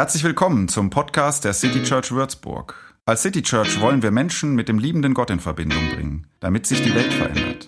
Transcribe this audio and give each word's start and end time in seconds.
Herzlich 0.00 0.24
willkommen 0.24 0.66
zum 0.68 0.88
Podcast 0.88 1.44
der 1.44 1.52
City 1.52 1.82
Church 1.82 2.10
Würzburg. 2.10 2.74
Als 3.04 3.20
City 3.20 3.42
Church 3.42 3.82
wollen 3.82 4.02
wir 4.02 4.10
Menschen 4.10 4.54
mit 4.54 4.66
dem 4.66 4.78
liebenden 4.78 5.12
Gott 5.12 5.28
in 5.28 5.40
Verbindung 5.40 5.90
bringen, 5.90 6.26
damit 6.40 6.64
sich 6.64 6.80
die 6.80 6.94
Welt 6.94 7.12
verändert. 7.12 7.66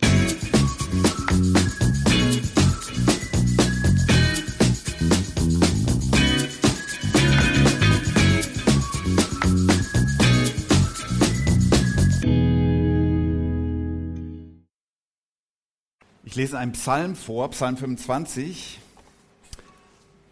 Ich 16.25 16.35
lese 16.35 16.57
einen 16.57 16.73
Psalm 16.73 17.15
vor, 17.15 17.51
Psalm 17.51 17.77
25. 17.77 18.81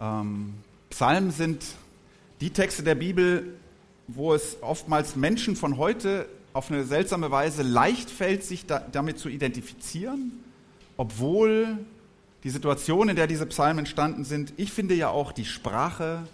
Ähm, 0.00 0.54
Psalmen 0.88 1.30
sind 1.30 1.62
die 2.40 2.50
Texte 2.50 2.82
der 2.82 2.94
Bibel, 2.94 3.54
wo 4.08 4.34
es 4.34 4.58
oftmals 4.62 5.16
Menschen 5.16 5.56
von 5.56 5.76
heute 5.76 6.28
auf 6.52 6.70
eine 6.70 6.84
seltsame 6.84 7.30
Weise 7.30 7.62
leicht 7.62 8.10
fällt, 8.10 8.42
sich 8.42 8.66
da, 8.66 8.80
damit 8.92 9.18
zu 9.18 9.28
identifizieren, 9.28 10.32
obwohl 10.96 11.78
die 12.42 12.50
Situation, 12.50 13.08
in 13.08 13.16
der 13.16 13.26
diese 13.26 13.46
Psalmen 13.46 13.80
entstanden 13.80 14.24
sind, 14.24 14.52
ich 14.56 14.72
finde 14.72 14.94
ja 14.94 15.10
auch 15.10 15.32
die 15.32 15.44
Sprache 15.44 16.26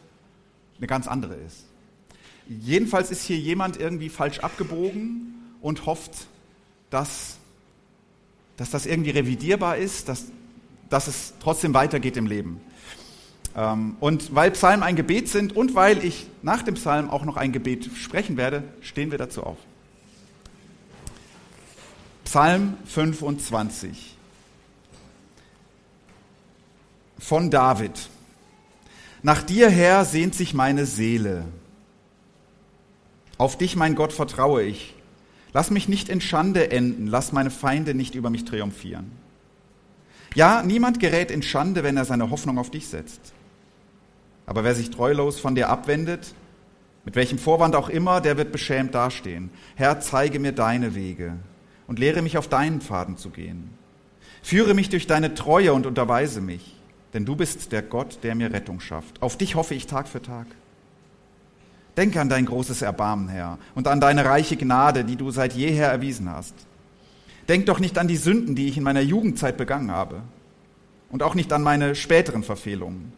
eine 0.78 0.86
ganz 0.86 1.06
andere 1.06 1.34
ist. 1.34 1.64
Jedenfalls 2.48 3.10
ist 3.10 3.22
hier 3.22 3.38
jemand 3.38 3.78
irgendwie 3.78 4.08
falsch 4.08 4.38
abgebogen 4.38 5.34
und 5.60 5.84
hofft, 5.84 6.28
dass 6.90 7.38
dass 8.56 8.70
das 8.70 8.86
irgendwie 8.86 9.10
revidierbar 9.10 9.76
ist, 9.76 10.08
dass, 10.08 10.26
dass 10.88 11.08
es 11.08 11.34
trotzdem 11.40 11.74
weitergeht 11.74 12.16
im 12.16 12.26
Leben. 12.26 12.60
Ähm, 13.56 13.96
und 14.00 14.34
weil 14.34 14.50
Psalmen 14.50 14.82
ein 14.82 14.96
Gebet 14.96 15.28
sind 15.28 15.56
und 15.56 15.74
weil 15.74 16.04
ich 16.04 16.26
nach 16.42 16.62
dem 16.62 16.74
Psalm 16.74 17.08
auch 17.08 17.24
noch 17.24 17.38
ein 17.38 17.52
Gebet 17.52 17.88
sprechen 17.96 18.36
werde, 18.36 18.62
stehen 18.82 19.10
wir 19.10 19.18
dazu 19.18 19.42
auf. 19.42 19.56
Psalm 22.24 22.76
25 22.84 24.14
von 27.18 27.50
David. 27.50 28.10
Nach 29.22 29.42
dir, 29.42 29.70
Herr, 29.70 30.04
sehnt 30.04 30.34
sich 30.34 30.52
meine 30.52 30.84
Seele. 30.84 31.46
Auf 33.38 33.56
dich, 33.56 33.74
mein 33.74 33.94
Gott, 33.94 34.12
vertraue 34.12 34.64
ich. 34.64 34.94
Lass 35.54 35.70
mich 35.70 35.88
nicht 35.88 36.10
in 36.10 36.20
Schande 36.20 36.70
enden, 36.70 37.06
lass 37.06 37.32
meine 37.32 37.50
Feinde 37.50 37.94
nicht 37.94 38.14
über 38.14 38.28
mich 38.28 38.44
triumphieren. 38.44 39.10
Ja, 40.34 40.62
niemand 40.62 41.00
gerät 41.00 41.30
in 41.30 41.42
Schande, 41.42 41.82
wenn 41.82 41.96
er 41.96 42.04
seine 42.04 42.28
Hoffnung 42.28 42.58
auf 42.58 42.70
dich 42.70 42.88
setzt. 42.88 43.32
Aber 44.46 44.64
wer 44.64 44.74
sich 44.74 44.90
treulos 44.90 45.40
von 45.40 45.54
dir 45.54 45.68
abwendet, 45.68 46.32
mit 47.04 47.14
welchem 47.14 47.38
Vorwand 47.38 47.76
auch 47.76 47.88
immer, 47.88 48.20
der 48.20 48.36
wird 48.36 48.52
beschämt 48.52 48.94
dastehen. 48.94 49.50
Herr, 49.74 50.00
zeige 50.00 50.38
mir 50.40 50.52
deine 50.52 50.94
Wege 50.94 51.34
und 51.86 51.98
lehre 51.98 52.22
mich 52.22 52.38
auf 52.38 52.48
deinen 52.48 52.80
Pfaden 52.80 53.16
zu 53.16 53.30
gehen. 53.30 53.70
Führe 54.42 54.74
mich 54.74 54.88
durch 54.88 55.06
deine 55.06 55.34
Treue 55.34 55.72
und 55.72 55.86
unterweise 55.86 56.40
mich, 56.40 56.76
denn 57.14 57.24
du 57.24 57.36
bist 57.36 57.72
der 57.72 57.82
Gott, 57.82 58.18
der 58.22 58.34
mir 58.34 58.52
Rettung 58.52 58.80
schafft. 58.80 59.20
Auf 59.22 59.36
dich 59.36 59.54
hoffe 59.54 59.74
ich 59.74 59.86
Tag 59.86 60.08
für 60.08 60.22
Tag. 60.22 60.46
Denke 61.96 62.20
an 62.20 62.28
dein 62.28 62.46
großes 62.46 62.82
Erbarmen, 62.82 63.28
Herr, 63.28 63.58
und 63.74 63.88
an 63.88 64.00
deine 64.00 64.24
reiche 64.24 64.56
Gnade, 64.56 65.04
die 65.04 65.16
du 65.16 65.30
seit 65.30 65.54
jeher 65.54 65.88
erwiesen 65.88 66.30
hast. 66.30 66.54
Denk 67.48 67.66
doch 67.66 67.78
nicht 67.78 67.98
an 67.98 68.08
die 68.08 68.16
Sünden, 68.16 68.54
die 68.54 68.68
ich 68.68 68.76
in 68.76 68.82
meiner 68.82 69.00
Jugendzeit 69.00 69.56
begangen 69.56 69.90
habe, 69.90 70.22
und 71.10 71.22
auch 71.22 71.34
nicht 71.34 71.52
an 71.52 71.62
meine 71.62 71.94
späteren 71.94 72.42
Verfehlungen. 72.42 73.12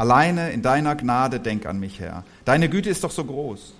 Alleine 0.00 0.50
in 0.50 0.62
deiner 0.62 0.96
Gnade 0.96 1.40
denk 1.40 1.66
an 1.66 1.78
mich, 1.78 2.00
Herr. 2.00 2.24
Deine 2.46 2.70
Güte 2.70 2.88
ist 2.88 3.04
doch 3.04 3.10
so 3.10 3.22
groß. 3.22 3.74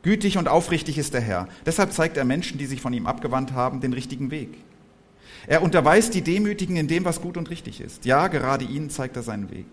Gütig 0.00 0.38
und 0.38 0.48
aufrichtig 0.48 0.96
ist 0.96 1.12
der 1.12 1.20
Herr. 1.20 1.46
Deshalb 1.66 1.92
zeigt 1.92 2.16
er 2.16 2.24
Menschen, 2.24 2.56
die 2.56 2.64
sich 2.64 2.80
von 2.80 2.94
ihm 2.94 3.06
abgewandt 3.06 3.52
haben, 3.52 3.82
den 3.82 3.92
richtigen 3.92 4.30
Weg. 4.30 4.56
Er 5.46 5.62
unterweist 5.62 6.14
die 6.14 6.22
Demütigen 6.22 6.76
in 6.76 6.88
dem, 6.88 7.04
was 7.04 7.20
gut 7.20 7.36
und 7.36 7.50
richtig 7.50 7.82
ist. 7.82 8.06
Ja, 8.06 8.28
gerade 8.28 8.64
ihnen 8.64 8.88
zeigt 8.88 9.14
er 9.14 9.22
seinen 9.22 9.50
Weg. 9.50 9.66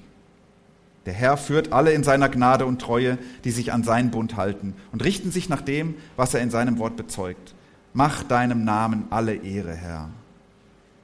Der 1.05 1.13
Herr 1.13 1.37
führt 1.37 1.71
alle 1.71 1.93
in 1.93 2.03
seiner 2.03 2.27
Gnade 2.27 2.65
und 2.65 2.81
Treue, 2.81 3.17
die 3.45 3.51
sich 3.51 3.71
an 3.71 3.85
seinen 3.85 4.11
Bund 4.11 4.35
halten 4.35 4.73
und 4.91 5.05
richten 5.05 5.31
sich 5.31 5.47
nach 5.47 5.61
dem, 5.61 5.95
was 6.17 6.33
er 6.33 6.41
in 6.41 6.51
seinem 6.51 6.77
Wort 6.79 6.97
bezeugt. 6.97 7.55
Mach 7.93 8.23
deinem 8.23 8.65
Namen 8.65 9.05
alle 9.11 9.33
Ehre, 9.33 9.75
Herr. 9.75 10.09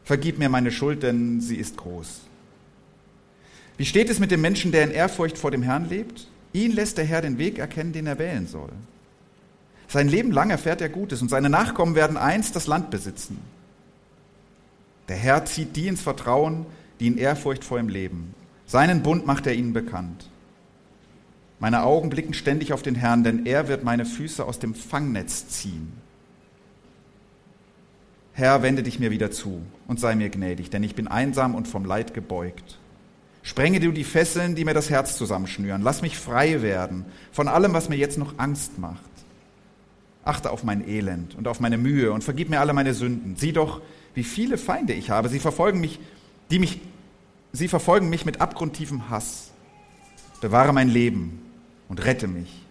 Vergib 0.03 0.38
mir 0.38 0.50
meine 0.50 0.72
Schuld, 0.72 1.02
denn 1.02 1.40
sie 1.40 1.56
ist 1.56 1.78
groß. 1.78 2.25
Wie 3.78 3.86
steht 3.86 4.09
es 4.09 4.19
mit 4.19 4.31
dem 4.31 4.41
Menschen, 4.41 4.72
der 4.72 4.84
in 4.84 4.91
Ehrfurcht 4.91 5.38
vor 5.38 5.52
dem 5.52 5.63
Herrn 5.63 5.90
lebt? 5.90 6.28
Ihn 6.53 6.72
lässt 6.72 6.97
der 6.97 7.06
Herr 7.06 7.22
den 7.22 7.38
Weg 7.38 7.59
erkennen, 7.59 7.91
den 7.91 8.08
er 8.08 8.19
wählen 8.19 8.47
soll. 8.47 8.72
Sein 9.88 10.08
Leben 10.08 10.31
lang 10.31 10.50
erfährt 10.50 10.81
er 10.81 10.90
Gutes 10.90 11.22
und 11.22 11.30
seine 11.30 11.50
Nachkommen 11.50 11.96
werden 11.96 12.18
einst 12.18 12.56
das 12.56 12.68
Land 12.68 12.90
besitzen. 12.90 13.40
Der 15.09 15.18
Herr 15.18 15.46
zieht 15.46 15.75
die 15.75 15.88
ins 15.88 16.02
Vertrauen, 16.02 16.66
die 17.00 17.08
in 17.08 17.18
Ehrfurcht 17.18 17.64
vor 17.64 17.80
ihm 17.80 17.90
leben. 17.90 18.34
Seinen 18.66 19.03
Bund 19.03 19.28
macht 19.28 19.46
er 19.46 19.53
ihnen 19.53 19.74
bekannt. 19.74 20.30
Meine 21.59 21.84
Augen 21.84 22.09
blicken 22.09 22.34
ständig 22.34 22.74
auf 22.74 22.81
den 22.81 22.96
Herrn, 22.96 23.24
denn 23.24 23.46
er 23.46 23.68
wird 23.68 23.84
meine 23.84 24.06
Füße 24.06 24.44
aus 24.44 24.59
dem 24.59 24.74
Fangnetz 24.74 25.47
ziehen. 25.50 25.94
Herr, 28.34 28.64
wende 28.64 28.84
dich 28.84 29.00
mir 29.00 29.12
wieder 29.12 29.31
zu 29.31 29.62
und 29.88 30.00
sei 30.00 30.16
mir 30.16 30.30
gnädig, 30.30 30.69
denn 30.69 30.84
ich 30.84 30.96
bin 30.96 31.08
einsam 31.08 31.56
und 31.56 31.68
vom 31.68 31.85
Leid 31.85 32.14
gebeugt. 32.14 32.80
Sprenge 33.46 33.80
du 33.80 33.92
die 33.92 34.04
Fesseln, 34.04 34.56
die 34.56 34.66
mir 34.66 34.74
das 34.74 34.90
Herz 34.90 35.18
zusammenschnüren. 35.18 35.84
Lass 35.84 36.02
mich 36.02 36.18
frei 36.18 36.62
werden 36.62 37.06
von 37.32 37.48
allem, 37.48 37.74
was 37.74 37.88
mir 37.88 37.96
jetzt 37.96 38.18
noch 38.18 38.34
Angst 38.38 38.80
macht. 38.80 39.00
Achte 40.26 40.50
auf 40.50 40.64
mein 40.64 40.86
Elend 40.86 41.36
und 41.36 41.48
auf 41.48 41.60
meine 41.60 41.78
Mühe 41.78 42.12
und 42.12 42.24
vergib 42.24 42.50
mir 42.50 42.60
alle 42.60 42.74
meine 42.74 42.94
Sünden. 42.94 43.36
Sieh 43.38 43.54
doch, 43.54 43.82
wie 44.16 44.24
viele 44.24 44.58
Feinde 44.58 44.94
ich 44.94 45.12
habe. 45.12 45.30
Sie 45.30 45.40
verfolgen 45.40 45.80
mich, 45.80 46.00
die 46.50 46.60
mich 46.60 46.82
Sie 47.56 47.70
verfolgen 47.70 48.10
mich 48.10 48.26
mit 48.26 48.42
abgrundtiefem 48.42 49.10
Hass. 49.10 49.52
Bewahre 50.42 50.74
mein 50.74 50.90
Leben 50.90 51.42
und 51.88 52.04
rette 52.04 52.28
mich. 52.28 52.66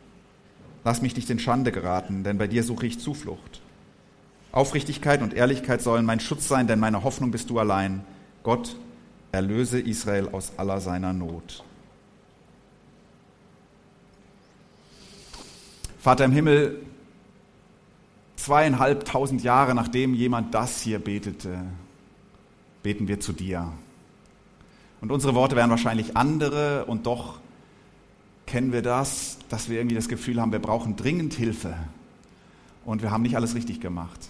Lass 0.84 1.00
mich 1.00 1.16
nicht 1.16 1.30
in 1.30 1.38
Schande 1.38 1.72
geraten, 1.72 2.22
denn 2.22 2.36
bei 2.36 2.48
dir 2.48 2.62
suche 2.62 2.86
ich 2.86 3.00
Zuflucht. 3.00 3.62
Aufrichtigkeit 4.52 5.22
und 5.22 5.32
Ehrlichkeit 5.32 5.80
sollen 5.80 6.04
mein 6.04 6.20
Schutz 6.20 6.48
sein, 6.48 6.66
denn 6.66 6.80
meine 6.80 7.02
Hoffnung 7.02 7.30
bist 7.30 7.48
du 7.48 7.58
allein. 7.58 8.04
Gott, 8.42 8.76
erlöse 9.34 9.80
Israel 9.80 10.28
aus 10.30 10.52
aller 10.56 10.80
seiner 10.80 11.12
Not. 11.12 11.62
Vater 15.98 16.24
im 16.24 16.32
Himmel, 16.32 16.82
zweieinhalbtausend 18.36 19.42
Jahre 19.42 19.74
nachdem 19.74 20.14
jemand 20.14 20.54
das 20.54 20.80
hier 20.80 20.98
betete, 20.98 21.64
beten 22.82 23.08
wir 23.08 23.20
zu 23.20 23.32
dir. 23.32 23.72
Und 25.00 25.10
unsere 25.10 25.34
Worte 25.34 25.56
wären 25.56 25.70
wahrscheinlich 25.70 26.16
andere 26.16 26.84
und 26.84 27.06
doch 27.06 27.38
kennen 28.46 28.72
wir 28.72 28.82
das, 28.82 29.38
dass 29.48 29.68
wir 29.68 29.78
irgendwie 29.78 29.96
das 29.96 30.08
Gefühl 30.08 30.40
haben, 30.40 30.52
wir 30.52 30.58
brauchen 30.58 30.96
dringend 30.96 31.34
Hilfe 31.34 31.74
und 32.84 33.02
wir 33.02 33.10
haben 33.10 33.22
nicht 33.22 33.36
alles 33.36 33.54
richtig 33.54 33.80
gemacht. 33.80 34.28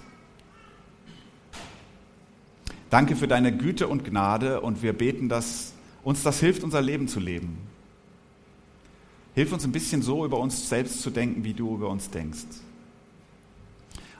Danke 2.94 3.16
für 3.16 3.26
deine 3.26 3.50
Güte 3.50 3.88
und 3.88 4.04
Gnade 4.04 4.60
und 4.60 4.80
wir 4.84 4.92
beten, 4.92 5.28
dass 5.28 5.72
uns 6.04 6.22
das 6.22 6.38
hilft, 6.38 6.62
unser 6.62 6.80
Leben 6.80 7.08
zu 7.08 7.18
leben. 7.18 7.58
Hilf 9.34 9.52
uns 9.52 9.64
ein 9.64 9.72
bisschen 9.72 10.00
so 10.00 10.24
über 10.24 10.38
uns 10.38 10.68
selbst 10.68 11.02
zu 11.02 11.10
denken, 11.10 11.42
wie 11.42 11.54
du 11.54 11.74
über 11.74 11.88
uns 11.88 12.10
denkst. 12.10 12.44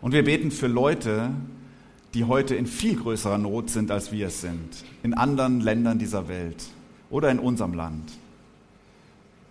Und 0.01 0.11
wir 0.11 0.25
beten 0.25 0.51
für 0.51 0.67
Leute, 0.67 1.31
die 2.15 2.25
heute 2.25 2.57
in 2.57 2.67
viel 2.67 2.97
größerer 2.97 3.39
Not 3.39 3.71
sind, 3.71 3.93
als 3.93 4.11
wir 4.11 4.27
es 4.27 4.41
sind, 4.41 4.85
in 5.05 5.15
anderen 5.15 5.61
Ländern 5.61 6.01
dieser 6.01 6.27
Welt 6.27 6.65
oder 7.11 7.31
in 7.31 7.39
unserem 7.39 7.75
Land, 7.75 8.11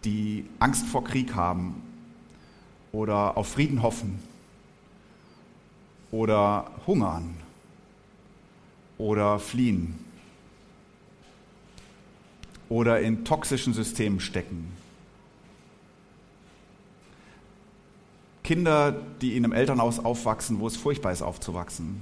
die 0.03 0.43
Angst 0.59 0.85
vor 0.85 1.05
Krieg 1.05 1.33
haben 1.33 1.81
oder 2.91 3.37
auf 3.37 3.47
Frieden 3.47 3.83
hoffen 3.83 4.19
oder 6.11 6.69
hungern 6.85 7.35
oder 9.03 9.37
fliehen 9.37 9.95
oder 12.69 13.01
in 13.01 13.25
toxischen 13.25 13.73
Systemen 13.73 14.21
stecken. 14.21 14.71
Kinder, 18.43 18.95
die 19.21 19.35
in 19.35 19.43
einem 19.43 19.51
Elternhaus 19.51 19.99
aufwachsen, 19.99 20.59
wo 20.59 20.67
es 20.67 20.77
furchtbar 20.77 21.11
ist 21.11 21.21
aufzuwachsen. 21.21 22.01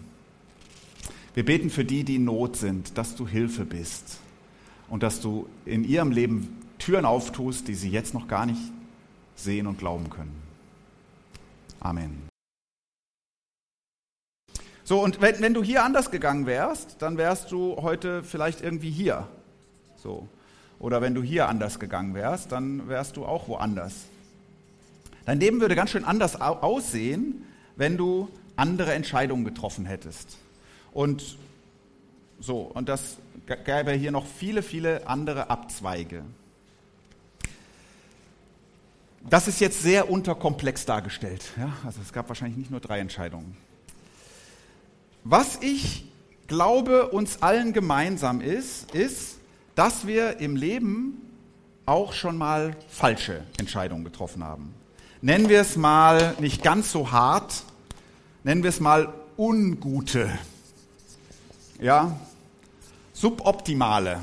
Wir 1.33 1.44
beten 1.44 1.71
für 1.71 1.86
die, 1.86 2.03
die 2.03 2.18
in 2.18 2.25
Not 2.25 2.56
sind, 2.56 2.98
dass 3.00 3.15
du 3.15 3.27
Hilfe 3.27 3.65
bist 3.65 4.19
und 4.88 5.01
dass 5.01 5.21
du 5.21 5.48
in 5.65 5.83
ihrem 5.83 6.12
Leben 6.12 6.56
Türen 6.77 7.06
auftust, 7.06 7.68
die 7.68 7.75
sie 7.75 7.89
jetzt 7.89 8.13
noch 8.13 8.27
gar 8.27 8.45
nicht 8.45 8.62
sehen 9.36 9.65
und 9.65 9.80
glauben 9.80 10.09
können. 10.12 10.36
Amen. 11.80 12.30
So, 14.91 15.01
und 15.01 15.21
wenn, 15.21 15.39
wenn 15.39 15.53
du 15.53 15.63
hier 15.63 15.85
anders 15.85 16.11
gegangen 16.11 16.45
wärst, 16.45 17.01
dann 17.01 17.17
wärst 17.17 17.53
du 17.53 17.77
heute 17.81 18.25
vielleicht 18.25 18.59
irgendwie 18.59 18.91
hier. 18.91 19.25
So. 19.95 20.27
Oder 20.79 20.99
wenn 20.99 21.15
du 21.15 21.23
hier 21.23 21.47
anders 21.47 21.79
gegangen 21.79 22.13
wärst, 22.13 22.51
dann 22.51 22.89
wärst 22.89 23.15
du 23.15 23.23
auch 23.23 23.47
woanders. 23.47 23.93
Dein 25.23 25.39
Leben 25.39 25.61
würde 25.61 25.77
ganz 25.77 25.91
schön 25.91 26.03
anders 26.03 26.41
aussehen, 26.41 27.45
wenn 27.77 27.95
du 27.95 28.27
andere 28.57 28.91
Entscheidungen 28.91 29.45
getroffen 29.45 29.85
hättest. 29.85 30.38
Und 30.91 31.38
so, 32.41 32.59
und 32.59 32.89
das 32.89 33.15
gäbe 33.63 33.93
hier 33.93 34.11
noch 34.11 34.25
viele, 34.25 34.61
viele 34.61 35.07
andere 35.07 35.49
Abzweige. 35.49 36.23
Das 39.29 39.47
ist 39.47 39.61
jetzt 39.61 39.81
sehr 39.83 40.09
unterkomplex 40.11 40.85
dargestellt. 40.85 41.45
Ja? 41.55 41.71
Also 41.85 42.01
es 42.01 42.11
gab 42.11 42.27
wahrscheinlich 42.27 42.57
nicht 42.57 42.71
nur 42.71 42.81
drei 42.81 42.99
Entscheidungen. 42.99 43.55
Was 45.23 45.59
ich 45.62 46.06
glaube, 46.47 47.09
uns 47.09 47.41
allen 47.41 47.73
gemeinsam 47.73 48.41
ist, 48.41 48.91
ist, 48.94 49.38
dass 49.75 50.07
wir 50.07 50.39
im 50.39 50.56
Leben 50.56 51.21
auch 51.85 52.13
schon 52.13 52.38
mal 52.38 52.75
falsche 52.89 53.44
Entscheidungen 53.59 54.03
getroffen 54.03 54.44
haben. 54.44 54.73
Nennen 55.21 55.50
wir 55.50 55.62
es 55.62 55.75
mal 55.75 56.35
nicht 56.39 56.63
ganz 56.63 56.91
so 56.91 57.12
hart, 57.12 57.63
nennen 58.44 58.63
wir 58.63 58.69
es 58.69 58.79
mal 58.79 59.13
ungute, 59.38 60.29
ja, 61.79 62.17
suboptimale. 63.13 64.21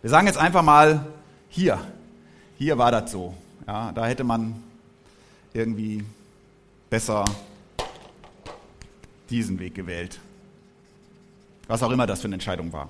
Wir 0.00 0.10
sagen 0.10 0.26
jetzt 0.26 0.38
einfach 0.38 0.62
mal 0.62 1.06
hier, 1.48 1.80
hier 2.58 2.76
war 2.76 2.90
das 2.90 3.12
so. 3.12 3.34
Ja, 3.66 3.92
da 3.92 4.06
hätte 4.06 4.24
man 4.24 4.62
irgendwie 5.52 6.04
besser 6.90 7.24
diesen 9.34 9.58
Weg 9.58 9.74
gewählt. 9.74 10.20
Was 11.66 11.82
auch 11.82 11.90
immer 11.90 12.06
das 12.06 12.20
für 12.20 12.26
eine 12.26 12.36
Entscheidung 12.36 12.72
war. 12.72 12.88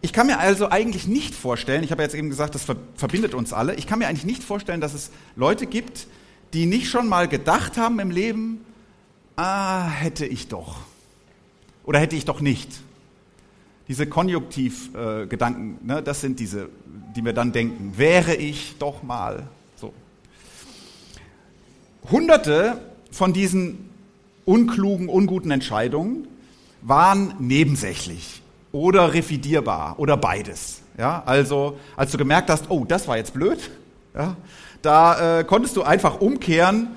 Ich 0.00 0.12
kann 0.12 0.26
mir 0.26 0.38
also 0.38 0.70
eigentlich 0.70 1.06
nicht 1.06 1.34
vorstellen, 1.34 1.84
ich 1.84 1.92
habe 1.92 2.02
jetzt 2.02 2.14
eben 2.14 2.30
gesagt, 2.30 2.54
das 2.54 2.64
verbindet 2.96 3.34
uns 3.34 3.52
alle, 3.52 3.74
ich 3.74 3.86
kann 3.86 3.98
mir 3.98 4.08
eigentlich 4.08 4.24
nicht 4.24 4.42
vorstellen, 4.42 4.80
dass 4.80 4.94
es 4.94 5.10
Leute 5.36 5.66
gibt, 5.66 6.06
die 6.54 6.66
nicht 6.66 6.88
schon 6.88 7.08
mal 7.08 7.28
gedacht 7.28 7.76
haben 7.76 8.00
im 8.00 8.10
Leben, 8.10 8.64
ah, 9.36 9.86
hätte 9.86 10.26
ich 10.26 10.48
doch. 10.48 10.80
Oder 11.84 11.98
hätte 11.98 12.16
ich 12.16 12.24
doch 12.24 12.40
nicht. 12.40 12.68
Diese 13.88 14.06
Konjunktivgedanken, 14.06 15.78
äh, 15.82 15.86
ne, 15.94 16.02
das 16.02 16.20
sind 16.20 16.40
diese, 16.40 16.68
die 17.14 17.24
wir 17.24 17.32
dann 17.32 17.52
denken, 17.52 17.92
wäre 17.96 18.34
ich 18.34 18.76
doch 18.78 19.02
mal. 19.02 19.46
So. 19.76 19.92
Hunderte 22.10 22.80
von 23.10 23.32
diesen 23.32 23.91
unklugen, 24.44 25.08
unguten 25.08 25.50
Entscheidungen 25.50 26.28
waren 26.82 27.34
nebensächlich 27.38 28.42
oder 28.72 29.14
revidierbar 29.14 29.98
oder 29.98 30.16
beides. 30.16 30.82
Ja, 30.98 31.22
also 31.24 31.78
als 31.96 32.12
du 32.12 32.18
gemerkt 32.18 32.50
hast, 32.50 32.70
oh, 32.70 32.84
das 32.84 33.08
war 33.08 33.16
jetzt 33.16 33.32
blöd, 33.32 33.70
ja, 34.14 34.36
da 34.82 35.40
äh, 35.40 35.44
konntest 35.44 35.76
du 35.76 35.82
einfach 35.82 36.20
umkehren, 36.20 36.88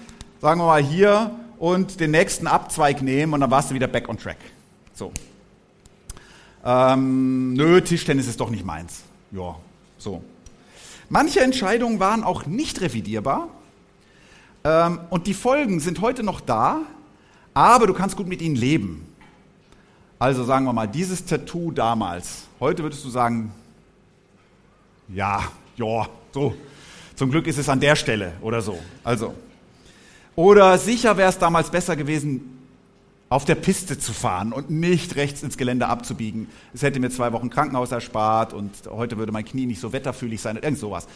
sagen 0.41 0.59
wir 0.59 0.65
mal 0.65 0.83
hier 0.83 1.31
und 1.57 1.99
den 1.99 2.11
nächsten 2.11 2.47
Abzweig 2.47 3.01
nehmen 3.01 3.33
und 3.33 3.39
dann 3.39 3.51
warst 3.51 3.71
du 3.71 3.75
wieder 3.75 3.87
back 3.87 4.09
on 4.09 4.17
track. 4.17 4.37
So. 4.93 5.11
Ähm, 6.65 7.53
nö, 7.53 7.79
Tischtennis 7.81 8.27
ist 8.27 8.39
doch 8.39 8.49
nicht 8.49 8.65
meins. 8.65 9.03
Ja, 9.31 9.55
so. 9.97 10.23
Manche 11.09 11.41
Entscheidungen 11.41 11.99
waren 11.99 12.23
auch 12.23 12.47
nicht 12.47 12.81
revidierbar 12.81 13.47
ähm, 14.63 14.99
und 15.11 15.27
die 15.27 15.35
Folgen 15.35 15.79
sind 15.79 16.01
heute 16.01 16.23
noch 16.23 16.41
da, 16.41 16.81
aber 17.55 17.87
du 17.87 17.93
kannst 17.93 18.15
gut 18.15 18.27
mit 18.27 18.41
ihnen 18.41 18.55
leben. 18.55 19.07
Also 20.19 20.43
sagen 20.43 20.65
wir 20.65 20.73
mal, 20.73 20.87
dieses 20.87 21.25
Tattoo 21.25 21.71
damals, 21.71 22.43
heute 22.59 22.83
würdest 22.83 23.03
du 23.03 23.09
sagen, 23.09 23.51
ja, 25.07 25.41
ja, 25.77 26.07
so. 26.31 26.53
Zum 27.15 27.31
Glück 27.31 27.47
ist 27.47 27.57
es 27.57 27.69
an 27.69 27.79
der 27.79 27.95
Stelle 27.95 28.33
oder 28.41 28.61
so. 28.61 28.77
Also. 29.03 29.33
Oder 30.35 30.77
sicher 30.77 31.15
wäre 31.15 31.29
es 31.29 31.37
damals 31.37 31.69
besser 31.69 31.95
gewesen, 31.95 32.59
auf 33.29 33.45
der 33.45 33.55
Piste 33.55 33.97
zu 33.97 34.11
fahren 34.11 34.51
und 34.51 34.69
nicht 34.69 35.15
rechts 35.15 35.41
ins 35.41 35.57
Gelände 35.57 35.87
abzubiegen. 35.87 36.49
Es 36.73 36.81
hätte 36.81 36.99
mir 36.99 37.09
zwei 37.09 37.31
Wochen 37.31 37.49
Krankenhaus 37.49 37.91
erspart 37.91 38.53
und 38.53 38.71
heute 38.89 39.17
würde 39.17 39.31
mein 39.31 39.45
Knie 39.45 39.65
nicht 39.65 39.79
so 39.79 39.93
wetterfühlig 39.93 40.41
sein, 40.41 40.57
irgend 40.57 40.77
sowas. 40.77 41.07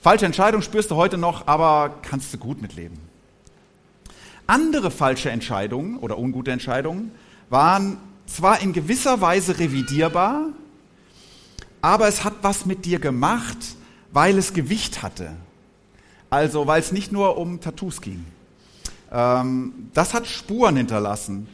Falsche 0.00 0.26
Entscheidung 0.26 0.60
spürst 0.60 0.90
du 0.90 0.96
heute 0.96 1.18
noch, 1.18 1.46
aber 1.46 1.94
kannst 2.02 2.34
du 2.34 2.38
gut 2.38 2.60
mitleben. 2.60 3.13
Andere 4.46 4.90
falsche 4.90 5.30
Entscheidungen 5.30 5.98
oder 5.98 6.18
ungute 6.18 6.52
Entscheidungen 6.52 7.12
waren 7.48 7.98
zwar 8.26 8.60
in 8.60 8.72
gewisser 8.72 9.20
Weise 9.20 9.58
revidierbar, 9.58 10.46
aber 11.80 12.08
es 12.08 12.24
hat 12.24 12.34
was 12.42 12.66
mit 12.66 12.84
dir 12.84 12.98
gemacht, 12.98 13.58
weil 14.12 14.38
es 14.38 14.52
Gewicht 14.52 15.02
hatte. 15.02 15.36
Also 16.30 16.66
weil 16.66 16.80
es 16.80 16.92
nicht 16.92 17.12
nur 17.12 17.36
um 17.36 17.60
Tattoos 17.60 18.00
ging. 18.00 18.24
Ähm, 19.12 19.90
das 19.94 20.14
hat 20.14 20.26
Spuren 20.26 20.76
hinterlassen. 20.76 21.46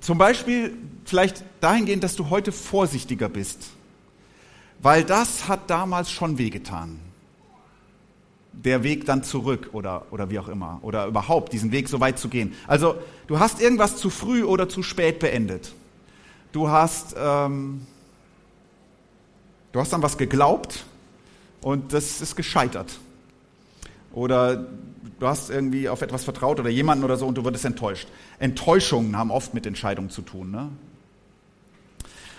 Zum 0.00 0.18
Beispiel 0.18 0.76
vielleicht 1.04 1.44
dahingehend, 1.60 2.02
dass 2.02 2.16
du 2.16 2.30
heute 2.30 2.50
vorsichtiger 2.50 3.28
bist, 3.28 3.70
weil 4.80 5.04
das 5.04 5.46
hat 5.46 5.70
damals 5.70 6.10
schon 6.10 6.38
wehgetan. 6.38 6.98
Der 8.62 8.82
Weg 8.82 9.04
dann 9.04 9.22
zurück 9.22 9.70
oder, 9.72 10.06
oder 10.10 10.30
wie 10.30 10.38
auch 10.38 10.48
immer, 10.48 10.78
oder 10.82 11.06
überhaupt 11.06 11.52
diesen 11.52 11.72
Weg 11.72 11.88
so 11.88 12.00
weit 12.00 12.18
zu 12.18 12.28
gehen. 12.28 12.54
Also 12.66 12.94
du 13.26 13.38
hast 13.38 13.60
irgendwas 13.60 13.96
zu 13.96 14.10
früh 14.10 14.42
oder 14.42 14.68
zu 14.68 14.82
spät 14.82 15.18
beendet. 15.18 15.74
Du 16.52 16.68
hast, 16.68 17.14
ähm, 17.18 17.86
du 19.72 19.80
hast 19.80 19.92
an 19.92 20.02
was 20.02 20.16
geglaubt 20.16 20.84
und 21.60 21.92
das 21.92 22.20
ist 22.20 22.36
gescheitert. 22.36 22.98
Oder 24.12 24.68
du 25.18 25.26
hast 25.26 25.50
irgendwie 25.50 25.88
auf 25.88 26.02
etwas 26.02 26.24
vertraut 26.24 26.60
oder 26.60 26.70
jemanden 26.70 27.04
oder 27.04 27.16
so 27.16 27.26
und 27.26 27.36
du 27.36 27.44
wurdest 27.44 27.64
enttäuscht. 27.64 28.08
Enttäuschungen 28.38 29.16
haben 29.18 29.30
oft 29.30 29.54
mit 29.54 29.66
Entscheidungen 29.66 30.10
zu 30.10 30.22
tun. 30.22 30.50
Ne? 30.50 30.68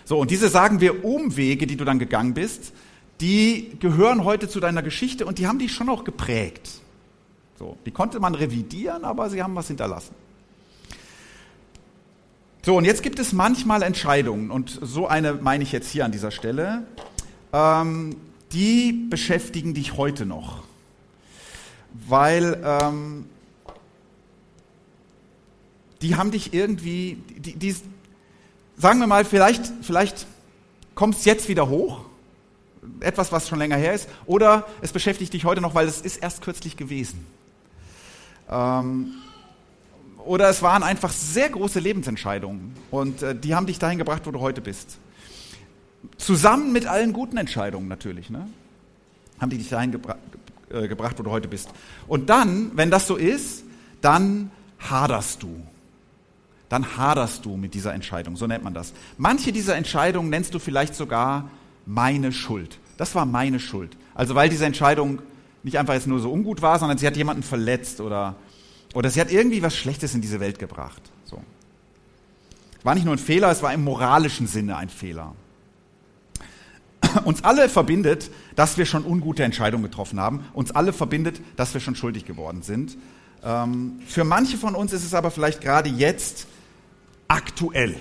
So, 0.06 0.20
und 0.20 0.32
diese, 0.32 0.50
sagen 0.50 0.82
wir, 0.82 1.04
Umwege, 1.04 1.68
die 1.68 1.76
du 1.76 1.84
dann 1.84 2.00
gegangen 2.00 2.34
bist, 2.34 2.74
die 3.22 3.78
gehören 3.80 4.24
heute 4.24 4.50
zu 4.50 4.60
deiner 4.60 4.84
Geschichte 4.84 5.26
und 5.26 5.40
die 5.40 5.48
haben 5.48 5.60
dich 5.60 5.74
schon 5.74 5.90
auch 5.90 6.04
geprägt. 6.04 6.70
So, 7.58 7.78
die 7.86 7.92
konnte 7.92 8.20
man 8.20 8.36
revidieren, 8.36 9.06
aber 9.06 9.30
sie 9.30 9.42
haben 9.42 9.56
was 9.56 9.68
hinterlassen. 9.68 10.14
So, 12.64 12.78
und 12.78 12.86
jetzt 12.86 13.04
gibt 13.04 13.20
es 13.20 13.32
manchmal 13.32 13.84
Entscheidungen, 13.84 14.52
und 14.52 14.80
so 14.82 15.08
eine 15.08 15.34
meine 15.36 15.64
ich 15.64 15.72
jetzt 15.72 15.92
hier 15.92 16.04
an 16.04 16.12
dieser 16.12 16.32
Stelle, 16.32 16.84
ähm, 17.54 18.16
die 18.52 18.92
beschäftigen 18.92 19.74
dich 19.74 19.98
heute 19.98 20.26
noch 20.26 20.66
weil 22.08 22.62
ähm, 22.64 23.26
die 26.02 26.16
haben 26.16 26.32
dich 26.32 26.54
irgendwie, 26.54 27.18
die, 27.38 27.56
die, 27.56 27.76
sagen 28.78 29.00
wir 29.00 29.08
mal, 29.08 29.26
vielleicht, 29.26 29.72
vielleicht 29.82 30.28
kommt 30.94 31.16
es 31.16 31.26
jetzt 31.26 31.48
wieder 31.48 31.70
hoch, 31.70 32.02
etwas, 33.00 33.32
was 33.32 33.48
schon 33.48 33.60
länger 33.60 33.78
her 33.78 33.94
ist, 33.94 34.10
oder 34.26 34.66
es 34.82 34.92
beschäftigt 34.92 35.34
dich 35.34 35.46
heute 35.46 35.62
noch, 35.62 35.76
weil 35.76 35.88
es 35.88 36.02
ist 36.02 36.18
erst 36.18 36.42
kürzlich 36.42 36.78
gewesen. 36.78 37.26
Ähm, 38.50 39.14
oder 40.26 40.50
es 40.50 40.62
waren 40.62 40.84
einfach 40.84 41.12
sehr 41.12 41.50
große 41.50 41.80
Lebensentscheidungen 41.80 42.76
und 42.92 43.22
äh, 43.22 43.36
die 43.36 43.56
haben 43.56 43.68
dich 43.68 43.80
dahin 43.80 43.98
gebracht, 43.98 44.24
wo 44.26 44.32
du 44.32 44.40
heute 44.40 44.62
bist. 44.62 44.98
Zusammen 46.18 46.72
mit 46.72 46.88
allen 46.88 47.14
guten 47.14 47.38
Entscheidungen 47.38 47.88
natürlich, 47.88 48.30
ne? 48.30 48.48
haben 49.40 49.50
die 49.50 49.58
dich 49.58 49.70
dahin 49.70 49.92
gebra 49.92 50.18
äh, 50.70 50.88
gebracht, 50.88 51.18
wo 51.20 51.24
du 51.24 51.32
heute 51.32 51.48
bist. 51.48 51.70
Und 52.08 52.30
dann, 52.30 52.72
wenn 52.76 52.90
das 52.90 53.08
so 53.08 53.16
ist, 53.16 53.64
dann 54.02 54.52
haderst 54.80 55.44
du. 55.44 55.62
Dann 56.70 56.98
haderst 56.98 57.46
du 57.46 57.56
mit 57.56 57.74
dieser 57.76 57.94
Entscheidung, 57.94 58.36
so 58.36 58.48
nennt 58.48 58.64
man 58.64 58.74
das. 58.74 58.94
Manche 59.18 59.52
dieser 59.52 59.76
Entscheidungen 59.76 60.30
nennst 60.30 60.54
du 60.54 60.60
vielleicht 60.60 60.96
sogar 60.96 61.50
meine 61.86 62.32
Schuld. 62.32 62.80
Das 62.98 63.16
war 63.16 63.26
meine 63.26 63.60
Schuld. 63.60 63.96
Also 64.14 64.36
weil 64.36 64.50
diese 64.50 64.66
Entscheidung 64.66 65.22
nicht 65.64 65.78
einfach 65.78 65.94
jetzt 65.94 66.08
nur 66.08 66.20
so 66.20 66.32
ungut 66.32 66.62
war, 66.62 66.80
sondern 66.80 66.98
sie 66.98 67.08
hat 67.08 67.18
jemanden 67.18 67.44
verletzt 67.44 68.02
oder, 68.02 68.36
oder 68.94 69.10
sie 69.10 69.20
hat 69.20 69.32
irgendwie 69.32 69.62
was 69.62 69.76
Schlechtes 69.76 70.14
in 70.14 70.22
diese 70.22 70.40
Welt 70.40 70.60
gebracht. 70.60 71.02
So. 71.24 71.42
War 72.84 72.96
nicht 72.96 73.06
nur 73.06 73.16
ein 73.16 73.20
Fehler, 73.20 73.52
es 73.52 73.64
war 73.64 73.74
im 73.74 73.84
moralischen 73.84 74.48
Sinne 74.48 74.78
ein 74.78 74.90
Fehler 74.90 75.34
uns 77.24 77.44
alle 77.44 77.70
verbindet, 77.70 78.30
dass 78.56 78.78
wir 78.78 78.86
schon 78.86 79.06
ungute 79.06 79.44
Entscheidungen 79.44 79.84
getroffen 79.84 80.20
haben. 80.20 80.46
Uns 80.54 80.72
alle 80.72 80.94
verbindet, 80.94 81.42
dass 81.56 81.74
wir 81.74 81.82
schon 81.82 81.96
schuldig 81.96 82.26
geworden 82.26 82.62
sind. 82.62 82.98
Ähm, 83.44 84.00
für 84.08 84.24
manche 84.24 84.58
von 84.58 84.76
uns 84.76 84.94
ist 84.94 85.06
es 85.06 85.14
aber 85.14 85.32
vielleicht 85.32 85.62
gerade 85.62 85.90
jetzt 85.90 86.48
aktuell, 87.28 87.96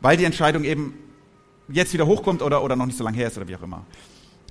weil 0.00 0.16
die 0.16 0.24
Entscheidung 0.24 0.64
eben 0.64 0.94
jetzt 1.68 1.92
wieder 1.92 2.06
hochkommt 2.06 2.42
oder, 2.42 2.62
oder 2.62 2.76
noch 2.76 2.86
nicht 2.86 2.98
so 2.98 3.04
lange 3.04 3.16
her 3.16 3.28
ist 3.28 3.36
oder 3.36 3.48
wie 3.48 3.56
auch 3.56 3.62
immer. 3.62 3.84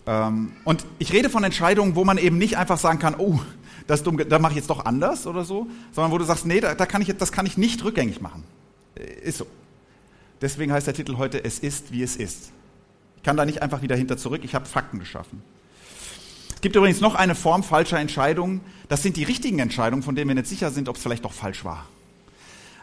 Ähm, 0.05 0.53
und 0.63 0.85
ich 0.99 1.13
rede 1.13 1.29
von 1.29 1.43
Entscheidungen, 1.43 1.95
wo 1.95 2.03
man 2.03 2.17
eben 2.17 2.37
nicht 2.37 2.57
einfach 2.57 2.77
sagen 2.77 2.99
kann, 2.99 3.15
oh, 3.17 3.39
das 3.87 4.03
dumm, 4.03 4.17
da 4.17 4.39
mache 4.39 4.53
ich 4.53 4.57
jetzt 4.57 4.69
doch 4.69 4.85
anders 4.85 5.27
oder 5.27 5.43
so, 5.43 5.67
sondern 5.91 6.11
wo 6.11 6.17
du 6.17 6.23
sagst, 6.23 6.45
nee, 6.45 6.59
da, 6.59 6.75
da 6.75 6.85
kann 6.85 7.01
ich, 7.01 7.15
das 7.17 7.31
kann 7.31 7.45
ich 7.45 7.57
nicht 7.57 7.83
rückgängig 7.83 8.21
machen. 8.21 8.43
Ist 9.23 9.39
so. 9.39 9.47
Deswegen 10.41 10.71
heißt 10.71 10.87
der 10.87 10.93
Titel 10.93 11.17
heute, 11.17 11.43
es 11.43 11.59
ist, 11.59 11.91
wie 11.91 12.01
es 12.01 12.15
ist. 12.15 12.51
Ich 13.17 13.23
kann 13.23 13.37
da 13.37 13.45
nicht 13.45 13.61
einfach 13.61 13.81
wieder 13.81 13.95
hinter 13.95 14.17
zurück, 14.17 14.41
ich 14.43 14.55
habe 14.55 14.65
Fakten 14.65 14.97
geschaffen. 14.97 15.43
Es 16.55 16.61
gibt 16.61 16.75
übrigens 16.75 17.01
noch 17.01 17.15
eine 17.15 17.35
Form 17.35 17.63
falscher 17.63 17.99
Entscheidungen. 17.99 18.61
Das 18.87 19.01
sind 19.01 19.17
die 19.17 19.23
richtigen 19.23 19.59
Entscheidungen, 19.59 20.03
von 20.03 20.15
denen 20.15 20.27
wir 20.27 20.35
nicht 20.35 20.47
sicher 20.47 20.69
sind, 20.69 20.89
ob 20.89 20.95
es 20.95 21.01
vielleicht 21.01 21.25
doch 21.25 21.33
falsch 21.33 21.65
war. 21.65 21.87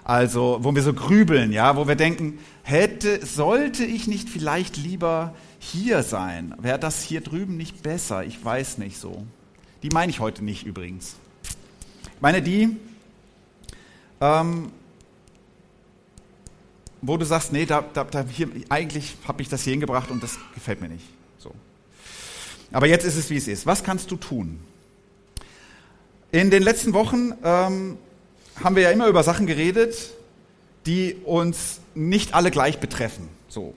Also, 0.09 0.61
wo 0.63 0.75
wir 0.75 0.83
so 0.83 0.95
grübeln, 0.95 1.53
ja, 1.53 1.77
wo 1.77 1.87
wir 1.87 1.95
denken, 1.95 2.39
hätte, 2.63 3.27
sollte 3.27 3.85
ich 3.85 4.07
nicht 4.07 4.31
vielleicht 4.31 4.79
lieber 4.79 5.35
hier 5.59 6.03
sein? 6.03 6.55
Wäre 6.59 6.79
das 6.79 7.03
hier 7.03 7.21
drüben 7.21 7.59
nicht 7.59 7.83
besser? 7.83 8.25
Ich 8.25 8.43
weiß 8.43 8.79
nicht 8.79 8.99
so. 8.99 9.27
Die 9.83 9.91
meine 9.91 10.09
ich 10.09 10.19
heute 10.19 10.43
nicht 10.43 10.65
übrigens. 10.65 11.17
Ich 12.05 12.23
meine 12.23 12.41
die, 12.41 12.75
ähm, 14.23 14.73
wo 17.03 17.19
du 17.19 17.27
sagst, 17.27 17.53
nee, 17.53 17.67
da, 17.67 17.83
da, 17.93 18.05
da 18.05 18.25
hier, 18.25 18.49
eigentlich 18.71 19.15
habe 19.29 19.43
ich 19.43 19.51
das 19.51 19.63
hier 19.63 19.73
hingebracht 19.73 20.11
und 20.11 20.23
das 20.23 20.39
gefällt 20.55 20.81
mir 20.81 20.89
nicht. 20.89 21.05
So. 21.37 21.53
Aber 22.73 22.87
jetzt 22.87 23.05
ist 23.05 23.17
es, 23.17 23.29
wie 23.29 23.37
es 23.37 23.47
ist. 23.47 23.67
Was 23.67 23.85
kannst 23.85 24.11
du 24.11 24.17
tun? 24.17 24.59
In 26.33 26.51
den 26.51 26.63
letzten 26.63 26.95
Wochen 26.95 27.35
ähm, 27.45 27.99
haben 28.63 28.77
wir 28.77 28.83
ja 28.83 28.91
immer 28.91 29.07
über 29.07 29.23
Sachen 29.23 29.47
geredet, 29.47 30.13
die 30.87 31.17
uns 31.25 31.81
nicht 31.95 32.35
alle 32.35 32.51
gleich 32.51 32.79
betreffen. 32.79 33.29
So. 33.49 33.75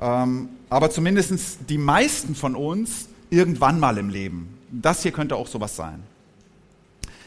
Ähm, 0.00 0.48
aber 0.68 0.90
zumindest 0.90 1.58
die 1.68 1.78
meisten 1.78 2.34
von 2.34 2.56
uns 2.56 3.08
irgendwann 3.30 3.80
mal 3.80 3.98
im 3.98 4.08
Leben. 4.08 4.58
Das 4.70 5.02
hier 5.02 5.12
könnte 5.12 5.36
auch 5.36 5.46
sowas 5.46 5.76
sein. 5.76 6.02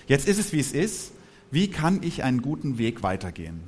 Jetzt 0.07 0.27
ist 0.27 0.37
es, 0.37 0.51
wie 0.51 0.59
es 0.59 0.71
ist. 0.71 1.11
Wie 1.51 1.69
kann 1.69 2.03
ich 2.03 2.23
einen 2.23 2.41
guten 2.41 2.77
Weg 2.77 3.01
weitergehen? 3.03 3.61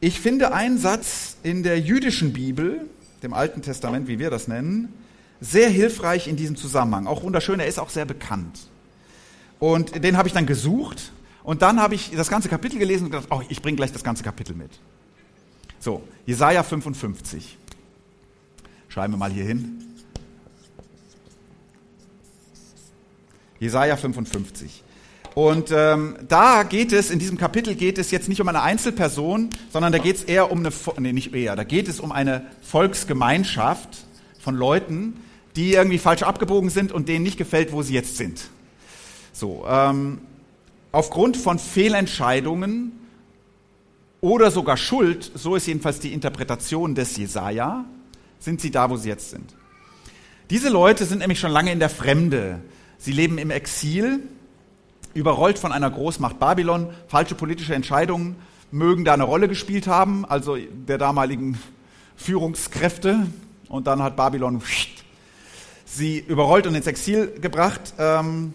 Ich 0.00 0.20
finde 0.20 0.52
einen 0.52 0.78
Satz 0.78 1.36
in 1.42 1.62
der 1.62 1.80
jüdischen 1.80 2.32
Bibel, 2.32 2.86
dem 3.22 3.32
Alten 3.32 3.62
Testament, 3.62 4.06
wie 4.06 4.18
wir 4.18 4.30
das 4.30 4.48
nennen, 4.48 4.92
sehr 5.40 5.68
hilfreich 5.68 6.28
in 6.28 6.36
diesem 6.36 6.56
Zusammenhang. 6.56 7.06
Auch 7.06 7.22
wunderschön, 7.22 7.60
er 7.60 7.66
ist 7.66 7.78
auch 7.78 7.90
sehr 7.90 8.04
bekannt. 8.04 8.68
Und 9.58 10.02
den 10.02 10.16
habe 10.16 10.28
ich 10.28 10.34
dann 10.34 10.46
gesucht 10.46 11.12
und 11.42 11.62
dann 11.62 11.80
habe 11.80 11.94
ich 11.94 12.10
das 12.10 12.28
ganze 12.28 12.48
Kapitel 12.48 12.78
gelesen 12.78 13.04
und 13.04 13.10
gedacht, 13.10 13.28
oh, 13.30 13.42
ich 13.48 13.62
bringe 13.62 13.76
gleich 13.76 13.92
das 13.92 14.04
ganze 14.04 14.22
Kapitel 14.22 14.54
mit. 14.54 14.70
So, 15.78 16.02
Jesaja 16.26 16.62
55. 16.62 17.58
Schreiben 18.88 19.12
wir 19.12 19.18
mal 19.18 19.30
hier 19.30 19.44
hin. 19.44 19.82
Jesaja 23.60 23.96
55. 23.96 24.82
Und 25.34 25.72
ähm, 25.72 26.16
da 26.28 26.62
geht 26.62 26.92
es, 26.92 27.10
in 27.10 27.18
diesem 27.18 27.36
Kapitel 27.36 27.74
geht 27.74 27.98
es 27.98 28.10
jetzt 28.12 28.28
nicht 28.28 28.40
um 28.40 28.48
eine 28.48 28.62
Einzelperson, 28.62 29.50
sondern 29.72 29.92
da 29.92 29.98
geht 29.98 30.16
es 30.16 30.24
eher 30.24 30.52
um 30.52 30.60
eine, 30.60 30.70
nee, 30.98 31.12
nicht 31.12 31.34
eher, 31.34 31.56
da 31.56 31.64
geht 31.64 31.88
es 31.88 31.98
um 31.98 32.12
eine 32.12 32.46
Volksgemeinschaft 32.62 34.06
von 34.38 34.54
Leuten, 34.54 35.20
die 35.56 35.72
irgendwie 35.72 35.98
falsch 35.98 36.22
abgebogen 36.22 36.70
sind 36.70 36.92
und 36.92 37.08
denen 37.08 37.24
nicht 37.24 37.36
gefällt, 37.36 37.72
wo 37.72 37.82
sie 37.82 37.94
jetzt 37.94 38.16
sind. 38.16 38.48
So, 39.34 39.66
ähm, 39.68 40.20
aufgrund 40.92 41.36
von 41.36 41.58
Fehlentscheidungen 41.58 42.92
oder 44.20 44.52
sogar 44.52 44.76
Schuld, 44.76 45.28
so 45.34 45.56
ist 45.56 45.66
jedenfalls 45.66 45.98
die 45.98 46.12
Interpretation 46.12 46.94
des 46.94 47.16
Jesaja, 47.16 47.84
sind 48.38 48.60
sie 48.60 48.70
da, 48.70 48.88
wo 48.88 48.96
sie 48.96 49.08
jetzt 49.08 49.30
sind. 49.30 49.54
Diese 50.50 50.68
Leute 50.68 51.04
sind 51.04 51.18
nämlich 51.18 51.40
schon 51.40 51.50
lange 51.50 51.72
in 51.72 51.80
der 51.80 51.90
Fremde. 51.90 52.60
Sie 52.96 53.10
leben 53.10 53.38
im 53.38 53.50
Exil 53.50 54.20
überrollt 55.14 55.58
von 55.58 55.72
einer 55.72 55.90
Großmacht 55.90 56.38
Babylon. 56.38 56.90
Falsche 57.08 57.34
politische 57.34 57.74
Entscheidungen 57.74 58.36
mögen 58.70 59.04
da 59.04 59.14
eine 59.14 59.24
Rolle 59.24 59.48
gespielt 59.48 59.88
haben, 59.88 60.24
also 60.24 60.56
der 60.56 60.98
damaligen 60.98 61.58
Führungskräfte. 62.14 63.26
Und 63.68 63.88
dann 63.88 64.00
hat 64.00 64.14
Babylon 64.14 64.62
sie 65.84 66.20
überrollt 66.20 66.68
und 66.68 66.76
ins 66.76 66.86
Exil 66.86 67.32
gebracht. 67.40 67.94
Ähm, 67.98 68.54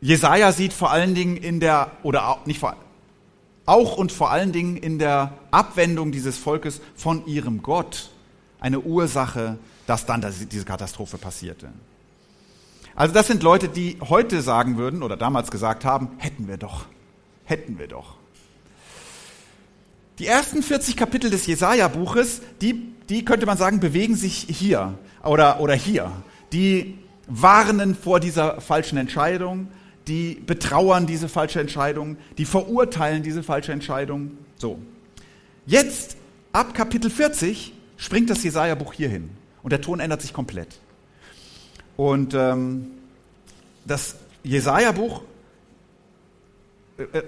Jesaja 0.00 0.52
sieht 0.52 0.72
vor 0.72 0.90
allen 0.90 1.14
Dingen 1.14 1.36
in 1.36 1.60
der, 1.60 1.90
oder 2.02 2.38
nicht 2.44 2.60
vor, 2.60 2.76
auch 3.64 3.96
und 3.96 4.12
vor 4.12 4.30
allen 4.30 4.52
Dingen 4.52 4.76
in 4.76 4.98
der 4.98 5.32
Abwendung 5.50 6.12
dieses 6.12 6.38
Volkes 6.38 6.80
von 6.94 7.26
ihrem 7.26 7.62
Gott 7.62 8.10
eine 8.60 8.80
Ursache, 8.80 9.58
dass 9.86 10.06
dann 10.06 10.24
diese 10.50 10.64
Katastrophe 10.64 11.18
passierte. 11.18 11.70
Also 12.94 13.12
das 13.12 13.26
sind 13.26 13.42
Leute, 13.42 13.68
die 13.68 13.98
heute 14.08 14.40
sagen 14.40 14.78
würden 14.78 15.02
oder 15.02 15.16
damals 15.16 15.50
gesagt 15.50 15.84
haben, 15.84 16.10
hätten 16.18 16.48
wir 16.48 16.56
doch, 16.56 16.86
hätten 17.44 17.78
wir 17.78 17.88
doch. 17.88 18.14
Die 20.18 20.26
ersten 20.26 20.62
40 20.62 20.96
Kapitel 20.96 21.28
des 21.28 21.46
Jesaja-Buches, 21.46 22.40
die, 22.62 22.94
die 23.10 23.24
könnte 23.24 23.44
man 23.44 23.58
sagen, 23.58 23.80
bewegen 23.80 24.16
sich 24.16 24.46
hier 24.48 24.94
oder, 25.22 25.60
oder 25.60 25.74
hier. 25.74 26.10
Die 26.52 26.98
warnen 27.26 27.94
vor 27.94 28.18
dieser 28.18 28.62
falschen 28.62 28.96
Entscheidung, 28.96 29.68
die 30.08 30.34
betrauern 30.34 31.06
diese 31.06 31.28
falsche 31.28 31.60
Entscheidung, 31.60 32.16
die 32.38 32.44
verurteilen 32.44 33.22
diese 33.22 33.42
falsche 33.42 33.72
Entscheidung. 33.72 34.38
So. 34.56 34.78
Jetzt, 35.66 36.16
ab 36.52 36.74
Kapitel 36.74 37.10
40, 37.10 37.72
springt 37.96 38.30
das 38.30 38.42
Jesaja-Buch 38.42 38.92
hierhin 38.92 39.30
und 39.62 39.72
der 39.72 39.80
Ton 39.80 40.00
ändert 40.00 40.22
sich 40.22 40.32
komplett. 40.32 40.78
Und 41.96 42.34
ähm, 42.34 42.92
das 43.84 44.16
Jesaja-Buch 44.44 45.22
äh, 46.98 47.02
äh 47.18 47.22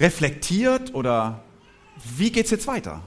reflektiert 0.00 0.94
oder 0.94 1.42
wie 2.16 2.30
geht 2.30 2.44
es 2.44 2.52
jetzt 2.52 2.68
weiter? 2.68 3.02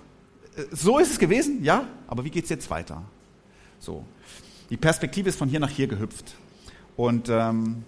Äh, 0.58 0.64
so 0.72 1.00
ist 1.00 1.12
es 1.12 1.20
gewesen, 1.20 1.64
ja, 1.64 1.88
aber 2.08 2.26
wie 2.26 2.30
geht 2.30 2.44
es 2.44 2.50
jetzt 2.50 2.70
weiter? 2.70 3.04
So. 3.80 4.06
Die 4.70 4.78
Perspektive 4.78 5.30
ist 5.30 5.38
von 5.38 5.50
hier 5.50 5.60
nach 5.60 5.70
hier 5.70 5.88
gehüpft. 5.88 6.36
Und 6.96 7.30
ähm, 7.30 7.84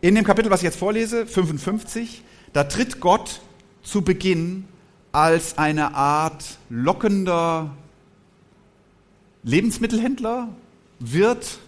in 0.00 0.14
dem 0.14 0.24
Kapitel, 0.24 0.50
was 0.50 0.60
ich 0.60 0.64
jetzt 0.64 0.78
vorlese, 0.78 1.26
55, 1.26 2.22
da 2.52 2.64
tritt 2.64 3.00
Gott 3.00 3.40
zu 3.82 4.02
Beginn 4.02 4.66
als 5.12 5.58
eine 5.58 5.94
Art 5.94 6.58
lockender 6.68 7.74
Lebensmittelhändler, 9.42 10.48
Wirt, 10.98 11.58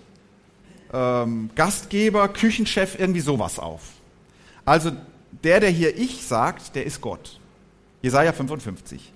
ähm, 0.93 1.51
Gastgeber, 1.55 2.29
Küchenchef, 2.29 2.99
irgendwie 2.99 3.21
sowas 3.21 3.59
auf. 3.59 3.83
Also 4.65 4.93
der, 5.43 5.61
der 5.61 5.71
hier 5.71 5.97
ich 5.97 6.23
sagt, 6.23 6.75
der 6.75 6.85
ist 6.85 7.01
Gott. 7.01 7.39
Jesaja 8.03 8.33
55. 8.33 9.13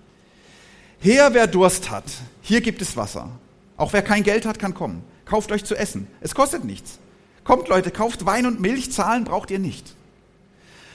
Her, 1.01 1.31
wer 1.33 1.47
Durst 1.47 1.91
hat, 1.91 2.05
hier 2.41 2.61
gibt 2.61 2.81
es 2.81 2.97
Wasser. 2.97 3.31
Auch 3.77 3.93
wer 3.93 4.03
kein 4.03 4.23
Geld 4.23 4.47
hat, 4.47 4.59
kann 4.59 4.75
kommen. 4.75 5.03
Kauft 5.27 5.53
euch 5.53 5.65
zu 5.65 5.75
essen. 5.75 6.07
Es 6.21 6.35
kostet 6.35 6.65
nichts. 6.65 6.99
Kommt 7.47 7.69
Leute, 7.69 7.93
kauft 7.93 8.27
Wein 8.27 8.45
und 8.45 8.61
Milch, 8.61 8.91
zahlen 8.91 9.23
braucht 9.23 9.53
ihr 9.53 9.61
nicht. 9.61 9.95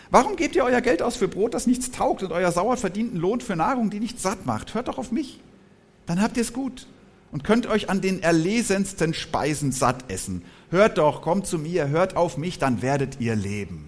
Warum 0.10 0.36
gebt 0.36 0.58
ihr 0.58 0.66
euer 0.66 0.82
Geld 0.82 1.02
aus 1.02 1.16
für 1.16 1.30
Brot, 1.30 1.54
das 1.54 1.66
nichts 1.66 1.92
taugt 1.92 2.24
und 2.24 2.34
euer 2.34 2.52
sauer 2.52 2.76
verdienten 2.76 3.18
Lohn 3.18 3.40
für 3.40 3.56
Nahrung, 3.56 3.90
die 3.90 4.02
nicht 4.02 4.20
satt 4.20 4.46
macht? 4.46 4.74
Hört 4.74 4.90
doch 4.90 4.98
auf 4.98 5.14
mich. 5.14 5.40
Dann 6.06 6.22
habt 6.22 6.36
ihr 6.36 6.42
es 6.42 6.52
gut 6.52 6.88
und 7.32 7.46
könnt 7.46 7.68
euch 7.68 7.90
an 7.90 8.02
den 8.02 8.22
erlesensten 8.22 9.14
Speisen 9.14 9.72
satt 9.72 10.12
essen. 10.12 10.44
Hört 10.70 10.98
doch, 10.98 11.22
kommt 11.22 11.48
zu 11.48 11.58
mir, 11.58 11.88
hört 11.88 12.18
auf 12.18 12.38
mich, 12.38 12.60
dann 12.60 12.82
werdet 12.82 13.22
ihr 13.22 13.38
leben. 13.38 13.88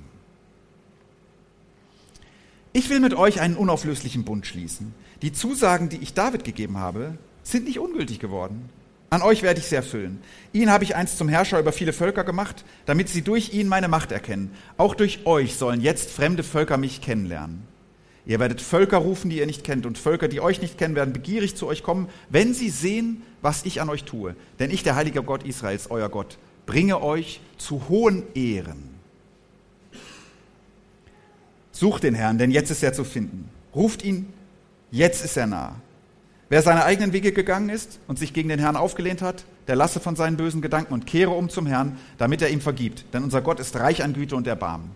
Ich 2.72 2.90
will 2.90 3.02
mit 3.02 3.14
euch 3.14 3.42
einen 3.42 3.58
unauflöslichen 3.58 4.24
Bund 4.24 4.48
schließen. 4.48 4.96
Die 5.22 5.34
Zusagen, 5.34 5.90
die 5.90 5.98
ich 5.98 6.14
David 6.14 6.46
gegeben 6.46 6.78
habe, 6.78 7.18
sind 7.44 7.66
nicht 7.66 7.80
ungültig 7.80 8.20
geworden. 8.20 8.70
An 9.14 9.22
euch 9.22 9.44
werde 9.44 9.60
ich 9.60 9.68
sie 9.68 9.76
erfüllen. 9.76 10.24
Ihn 10.54 10.72
habe 10.72 10.84
ich 10.84 10.96
einst 10.96 11.20
zum 11.20 11.30
Herrscher 11.30 11.60
über 11.60 11.72
viele 11.72 11.94
Völker 11.94 12.24
gemacht, 12.24 12.66
damit 12.88 13.10
sie 13.10 13.22
durch 13.22 13.54
ihn 13.54 13.68
meine 13.68 13.88
Macht 13.88 14.12
erkennen. 14.12 14.50
Auch 14.76 14.96
durch 14.96 15.28
euch 15.28 15.56
sollen 15.56 15.82
jetzt 15.82 16.10
fremde 16.10 16.42
Völker 16.42 16.78
mich 16.78 17.00
kennenlernen. 17.00 17.62
Ihr 18.26 18.40
werdet 18.40 18.60
Völker 18.60 18.98
rufen, 18.98 19.30
die 19.30 19.38
ihr 19.38 19.46
nicht 19.46 19.64
kennt, 19.64 19.86
und 19.86 20.00
Völker, 20.00 20.28
die 20.28 20.42
euch 20.42 20.64
nicht 20.64 20.80
kennen, 20.80 20.96
werden 20.96 21.14
begierig 21.14 21.56
zu 21.56 21.68
euch 21.68 21.84
kommen, 21.84 22.10
wenn 22.32 22.56
sie 22.56 22.72
sehen, 22.72 23.22
was 23.44 23.66
ich 23.66 23.82
an 23.82 23.90
euch 23.90 24.04
tue. 24.04 24.36
Denn 24.58 24.72
ich, 24.72 24.82
der 24.82 24.96
heilige 24.96 25.22
Gott 25.22 25.44
Israels, 25.44 25.92
euer 25.92 26.10
Gott, 26.10 26.40
bringe 26.66 27.00
euch 27.04 27.40
zu 27.60 27.88
hohen 27.90 28.24
Ehren. 28.34 28.96
Sucht 31.72 32.02
den 32.02 32.16
Herrn, 32.16 32.40
denn 32.40 32.50
jetzt 32.50 32.72
ist 32.72 32.82
er 32.82 32.94
zu 32.94 33.04
finden. 33.04 33.48
Ruft 33.76 34.04
ihn, 34.04 34.34
jetzt 34.90 35.24
ist 35.24 35.38
er 35.38 35.46
nah. 35.46 35.76
Wer 36.54 36.62
seine 36.62 36.86
eigenen 36.86 37.14
Wege 37.14 37.32
gegangen 37.32 37.70
ist 37.70 38.00
und 38.08 38.20
sich 38.20 38.32
gegen 38.32 38.48
den 38.48 38.60
Herrn 38.60 38.76
aufgelehnt 38.76 39.24
hat, 39.24 39.44
der 39.68 39.76
lasse 39.76 40.00
von 40.00 40.16
seinen 40.16 40.38
bösen 40.38 40.62
Gedanken 40.62 40.94
und 40.94 41.08
kehre 41.08 41.32
um 41.32 41.50
zum 41.50 41.66
Herrn, 41.66 41.98
damit 42.20 42.44
er 42.44 42.52
ihm 42.52 42.62
vergibt. 42.62 43.06
Denn 43.12 43.24
unser 43.24 43.42
Gott 43.42 43.60
ist 43.60 43.76
reich 43.76 44.04
an 44.04 44.14
Güte 44.14 44.36
und 44.36 44.46
Erbarmen. 44.46 44.92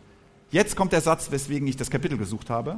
Jetzt 0.52 0.76
kommt 0.76 0.94
der 0.94 1.02
Satz, 1.02 1.32
weswegen 1.32 1.68
ich 1.68 1.76
das 1.76 1.90
Kapitel 1.90 2.20
gesucht 2.20 2.52
habe. 2.52 2.78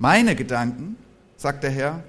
Meine 0.00 0.34
Gedanken, 0.34 0.96
sagt 1.36 1.62
der 1.62 1.70
Herr, 1.70 2.02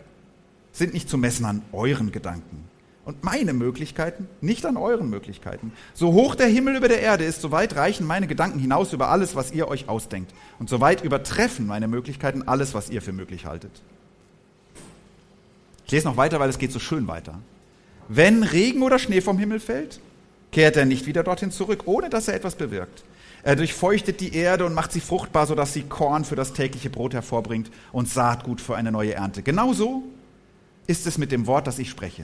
sind 0.72 0.96
nicht 0.96 1.08
zu 1.08 1.20
messen 1.20 1.46
an 1.46 1.62
euren 1.72 2.12
Gedanken. 2.12 2.68
Und 3.06 3.24
meine 3.24 3.54
Möglichkeiten 3.54 4.28
nicht 4.42 4.66
an 4.66 4.78
euren 4.78 5.08
Möglichkeiten. 5.08 5.72
So 5.94 6.14
hoch 6.14 6.34
der 6.34 6.48
Himmel 6.48 6.78
über 6.78 6.88
der 6.88 7.02
Erde 7.02 7.26
ist, 7.26 7.42
so 7.42 7.52
weit 7.52 7.76
reichen 7.76 8.08
meine 8.08 8.26
Gedanken 8.26 8.58
hinaus 8.58 8.92
über 8.92 9.10
alles, 9.10 9.36
was 9.36 9.52
ihr 9.52 9.68
euch 9.68 9.88
ausdenkt. 9.88 10.34
Und 10.58 10.68
so 10.68 10.82
weit 10.82 11.04
übertreffen 11.04 11.68
meine 11.68 11.88
Möglichkeiten 11.88 12.42
alles, 12.48 12.74
was 12.74 12.90
ihr 12.90 13.04
für 13.04 13.14
möglich 13.14 13.46
haltet. 13.46 13.84
Ich 15.92 15.94
lese 15.94 16.08
noch 16.08 16.16
weiter, 16.16 16.40
weil 16.40 16.50
es 16.50 16.58
geht 16.58 16.72
so 16.72 16.80
schön 16.80 17.06
weiter. 17.10 17.38
Wenn 18.08 18.44
Regen 18.44 18.82
oder 18.82 18.98
Schnee 18.98 19.20
vom 19.20 19.38
Himmel 19.38 19.60
fällt, 19.60 20.00
kehrt 20.54 20.78
er 20.78 20.86
nicht 20.86 21.06
wieder 21.06 21.22
dorthin 21.22 21.52
zurück, 21.52 21.82
ohne 21.86 22.10
dass 22.10 22.30
er 22.30 22.34
etwas 22.34 22.56
bewirkt. 22.56 23.04
Er 23.44 23.58
durchfeuchtet 23.58 24.22
die 24.22 24.34
Erde 24.34 24.66
und 24.66 24.74
macht 24.74 24.94
sie 24.94 25.02
fruchtbar, 25.02 25.48
sodass 25.48 25.74
sie 25.74 25.84
Korn 25.84 26.24
für 26.24 26.38
das 26.38 26.54
tägliche 26.54 26.90
Brot 26.90 27.14
hervorbringt 27.14 27.70
und 27.92 28.08
Saatgut 28.08 28.62
für 28.62 28.78
eine 28.78 28.90
neue 28.90 29.16
Ernte. 29.16 29.44
Genauso 29.44 30.04
ist 30.88 31.08
es 31.08 31.18
mit 31.18 31.34
dem 31.34 31.46
Wort, 31.46 31.68
das 31.68 31.78
ich 31.78 31.90
spreche. 31.90 32.24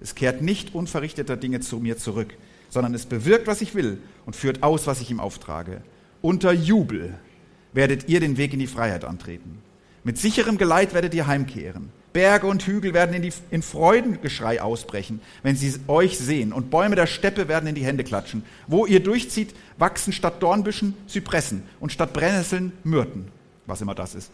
Es 0.00 0.14
kehrt 0.14 0.40
nicht 0.40 0.74
unverrichteter 0.74 1.36
Dinge 1.36 1.60
zu 1.60 1.80
mir 1.80 1.98
zurück, 1.98 2.32
sondern 2.70 2.94
es 2.94 3.04
bewirkt, 3.04 3.46
was 3.46 3.60
ich 3.60 3.74
will 3.74 3.98
und 4.24 4.36
führt 4.36 4.62
aus, 4.62 4.86
was 4.86 5.02
ich 5.02 5.10
ihm 5.10 5.20
auftrage. 5.20 5.82
Unter 6.22 6.52
Jubel 6.52 7.12
werdet 7.74 8.08
ihr 8.08 8.20
den 8.20 8.38
Weg 8.38 8.54
in 8.54 8.58
die 8.58 8.66
Freiheit 8.66 9.04
antreten. 9.04 9.58
Mit 10.02 10.16
sicherem 10.16 10.56
Geleit 10.56 10.94
werdet 10.94 11.12
ihr 11.12 11.26
heimkehren. 11.26 11.90
Berge 12.12 12.46
und 12.46 12.62
Hügel 12.66 12.94
werden 12.94 13.14
in, 13.14 13.22
die, 13.22 13.32
in 13.50 13.62
Freudengeschrei 13.62 14.60
ausbrechen, 14.60 15.20
wenn 15.42 15.56
sie 15.56 15.74
euch 15.88 16.18
sehen, 16.18 16.52
und 16.52 16.70
Bäume 16.70 16.96
der 16.96 17.06
Steppe 17.06 17.48
werden 17.48 17.66
in 17.66 17.74
die 17.74 17.84
Hände 17.84 18.04
klatschen. 18.04 18.44
Wo 18.66 18.86
ihr 18.86 19.00
durchzieht, 19.00 19.54
wachsen 19.78 20.12
statt 20.12 20.42
Dornbüschen 20.42 20.94
Zypressen 21.06 21.62
und 21.80 21.92
statt 21.92 22.12
Brennnesseln 22.12 22.72
Myrten, 22.84 23.28
was 23.66 23.80
immer 23.80 23.94
das 23.94 24.14
ist. 24.14 24.30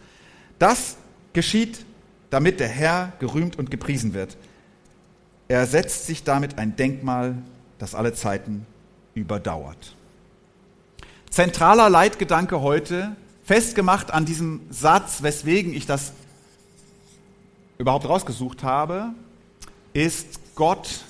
Das 0.58 0.97
geschieht, 1.32 1.85
damit 2.30 2.61
der 2.61 2.68
Herr 2.68 3.12
gerühmt 3.20 3.56
und 3.56 3.70
gepriesen 3.70 4.14
wird. 4.14 4.37
Er 5.47 5.66
setzt 5.66 6.06
sich 6.06 6.25
damit 6.25 6.58
ein 6.58 6.76
Denkmal, 6.76 7.37
das 7.78 7.94
alle 7.94 8.12
Zeiten 8.12 8.66
überdauert. 9.14 9.94
Zentraler 11.30 11.88
Leitgedanke 11.88 12.61
heute, 12.61 13.16
festgemacht 13.44 14.11
an 14.11 14.25
diesem 14.25 14.61
Satz, 14.70 15.23
weswegen 15.23 15.73
ich 15.73 15.87
das 15.87 16.12
überhaupt 17.78 18.08
rausgesucht 18.08 18.62
habe, 18.62 19.14
ist, 19.92 20.40
Gott 20.54 21.04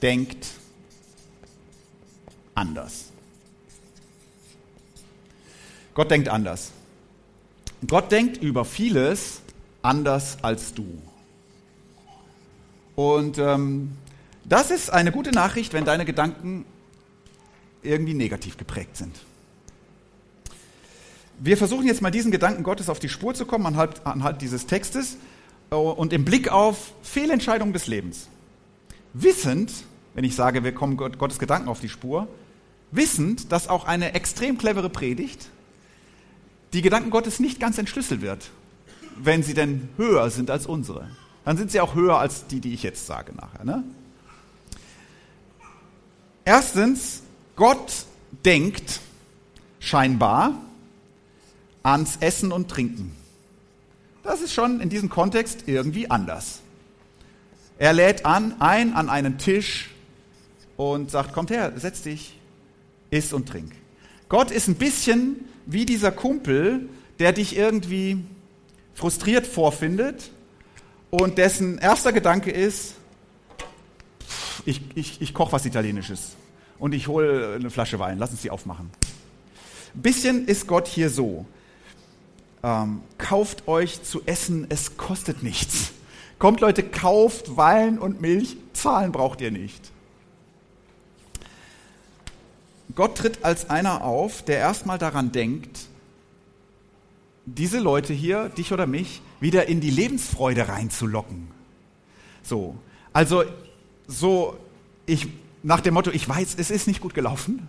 denkt 0.00 0.46
anders. 2.54 3.06
Gott 5.94 6.10
denkt 6.10 6.28
anders. 6.28 6.70
Gott 7.86 8.10
denkt 8.10 8.42
über 8.42 8.64
vieles 8.64 9.40
anders 9.82 10.38
als 10.42 10.74
du. 10.74 10.86
Und 12.94 13.38
ähm, 13.38 13.96
das 14.44 14.70
ist 14.70 14.90
eine 14.90 15.12
gute 15.12 15.30
Nachricht, 15.30 15.72
wenn 15.72 15.84
deine 15.84 16.04
Gedanken 16.04 16.64
irgendwie 17.82 18.14
negativ 18.14 18.56
geprägt 18.56 18.96
sind. 18.96 19.14
Wir 21.40 21.56
versuchen 21.56 21.86
jetzt 21.86 22.02
mal 22.02 22.10
diesen 22.10 22.32
Gedanken 22.32 22.64
Gottes 22.64 22.88
auf 22.88 22.98
die 22.98 23.08
Spur 23.08 23.32
zu 23.32 23.46
kommen 23.46 23.66
anhand, 23.66 24.04
anhand 24.04 24.42
dieses 24.42 24.66
Textes 24.66 25.16
äh, 25.70 25.76
und 25.76 26.12
im 26.12 26.24
Blick 26.24 26.48
auf 26.48 26.92
Fehlentscheidungen 27.02 27.72
des 27.72 27.86
Lebens. 27.86 28.28
Wissend, 29.14 29.72
wenn 30.14 30.24
ich 30.24 30.34
sage, 30.34 30.64
wir 30.64 30.72
kommen 30.72 30.96
Gottes 30.96 31.38
Gedanken 31.38 31.68
auf 31.68 31.80
die 31.80 31.88
Spur, 31.88 32.26
wissend, 32.90 33.52
dass 33.52 33.68
auch 33.68 33.84
eine 33.84 34.14
extrem 34.14 34.58
clevere 34.58 34.90
Predigt 34.90 35.50
die 36.72 36.82
Gedanken 36.82 37.10
Gottes 37.10 37.38
nicht 37.38 37.60
ganz 37.60 37.78
entschlüsselt 37.78 38.20
wird, 38.20 38.50
wenn 39.16 39.42
sie 39.42 39.54
denn 39.54 39.88
höher 39.96 40.30
sind 40.30 40.50
als 40.50 40.66
unsere. 40.66 41.08
Dann 41.44 41.56
sind 41.56 41.70
sie 41.70 41.80
auch 41.80 41.94
höher 41.94 42.18
als 42.18 42.46
die, 42.46 42.60
die 42.60 42.74
ich 42.74 42.82
jetzt 42.82 43.06
sage 43.06 43.32
nachher. 43.34 43.64
Ne? 43.64 43.84
Erstens, 46.44 47.22
Gott 47.56 48.04
denkt 48.44 49.00
scheinbar 49.80 50.54
ans 51.92 52.18
Essen 52.20 52.52
und 52.52 52.68
Trinken. 52.70 53.16
Das 54.22 54.42
ist 54.42 54.52
schon 54.52 54.80
in 54.80 54.90
diesem 54.90 55.08
Kontext 55.08 55.64
irgendwie 55.66 56.10
anders. 56.10 56.60
Er 57.78 57.92
lädt 57.92 58.26
an, 58.26 58.56
ein 58.60 58.92
an 58.92 59.08
einen 59.08 59.38
Tisch 59.38 59.90
und 60.76 61.10
sagt, 61.10 61.32
kommt 61.32 61.50
her, 61.50 61.72
setz 61.76 62.02
dich, 62.02 62.38
iss 63.10 63.32
und 63.32 63.48
trink. 63.48 63.72
Gott 64.28 64.50
ist 64.50 64.68
ein 64.68 64.74
bisschen 64.74 65.48
wie 65.64 65.86
dieser 65.86 66.12
Kumpel, 66.12 66.88
der 67.18 67.32
dich 67.32 67.56
irgendwie 67.56 68.22
frustriert 68.94 69.46
vorfindet 69.46 70.30
und 71.10 71.38
dessen 71.38 71.78
erster 71.78 72.12
Gedanke 72.12 72.50
ist, 72.50 72.94
ich, 74.66 74.82
ich, 74.94 75.22
ich 75.22 75.32
koche 75.32 75.52
was 75.52 75.64
Italienisches 75.64 76.32
und 76.78 76.94
ich 76.94 77.08
hole 77.08 77.54
eine 77.54 77.70
Flasche 77.70 77.98
Wein, 77.98 78.18
lass 78.18 78.30
uns 78.30 78.42
die 78.42 78.50
aufmachen. 78.50 78.90
Ein 79.94 80.02
bisschen 80.02 80.46
ist 80.46 80.66
Gott 80.66 80.86
hier 80.86 81.08
so 81.08 81.46
ähm, 82.62 83.02
kauft 83.18 83.68
euch 83.68 84.02
zu 84.02 84.22
essen, 84.26 84.66
es 84.68 84.96
kostet 84.96 85.42
nichts. 85.42 85.92
Kommt 86.38 86.60
Leute, 86.60 86.82
kauft 86.82 87.56
Wein 87.56 87.98
und 87.98 88.20
Milch, 88.20 88.56
zahlen 88.72 89.12
braucht 89.12 89.40
ihr 89.40 89.50
nicht. 89.50 89.90
Gott 92.94 93.18
tritt 93.18 93.44
als 93.44 93.70
einer 93.70 94.02
auf, 94.04 94.42
der 94.44 94.58
erstmal 94.58 94.98
daran 94.98 95.32
denkt, 95.32 95.88
diese 97.44 97.78
Leute 97.78 98.12
hier, 98.12 98.48
dich 98.50 98.72
oder 98.72 98.86
mich, 98.86 99.22
wieder 99.40 99.68
in 99.68 99.80
die 99.80 99.90
Lebensfreude 99.90 100.68
reinzulocken. 100.68 101.48
So, 102.42 102.76
also 103.12 103.44
so, 104.06 104.56
ich, 105.06 105.28
nach 105.62 105.80
dem 105.80 105.94
Motto, 105.94 106.10
ich 106.10 106.28
weiß, 106.28 106.56
es 106.58 106.70
ist 106.70 106.86
nicht 106.86 107.00
gut 107.00 107.14
gelaufen, 107.14 107.68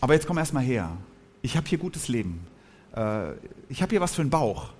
aber 0.00 0.14
jetzt 0.14 0.26
komm 0.26 0.38
erstmal 0.38 0.64
her. 0.64 0.96
Ich 1.40 1.56
habe 1.56 1.68
hier 1.68 1.78
gutes 1.78 2.08
Leben 2.08 2.46
äh, 2.94 3.32
ich 3.68 3.82
habe 3.82 3.90
hier 3.90 4.00
was 4.00 4.14
für 4.14 4.22
einen 4.22 4.30
Bauch. 4.30 4.70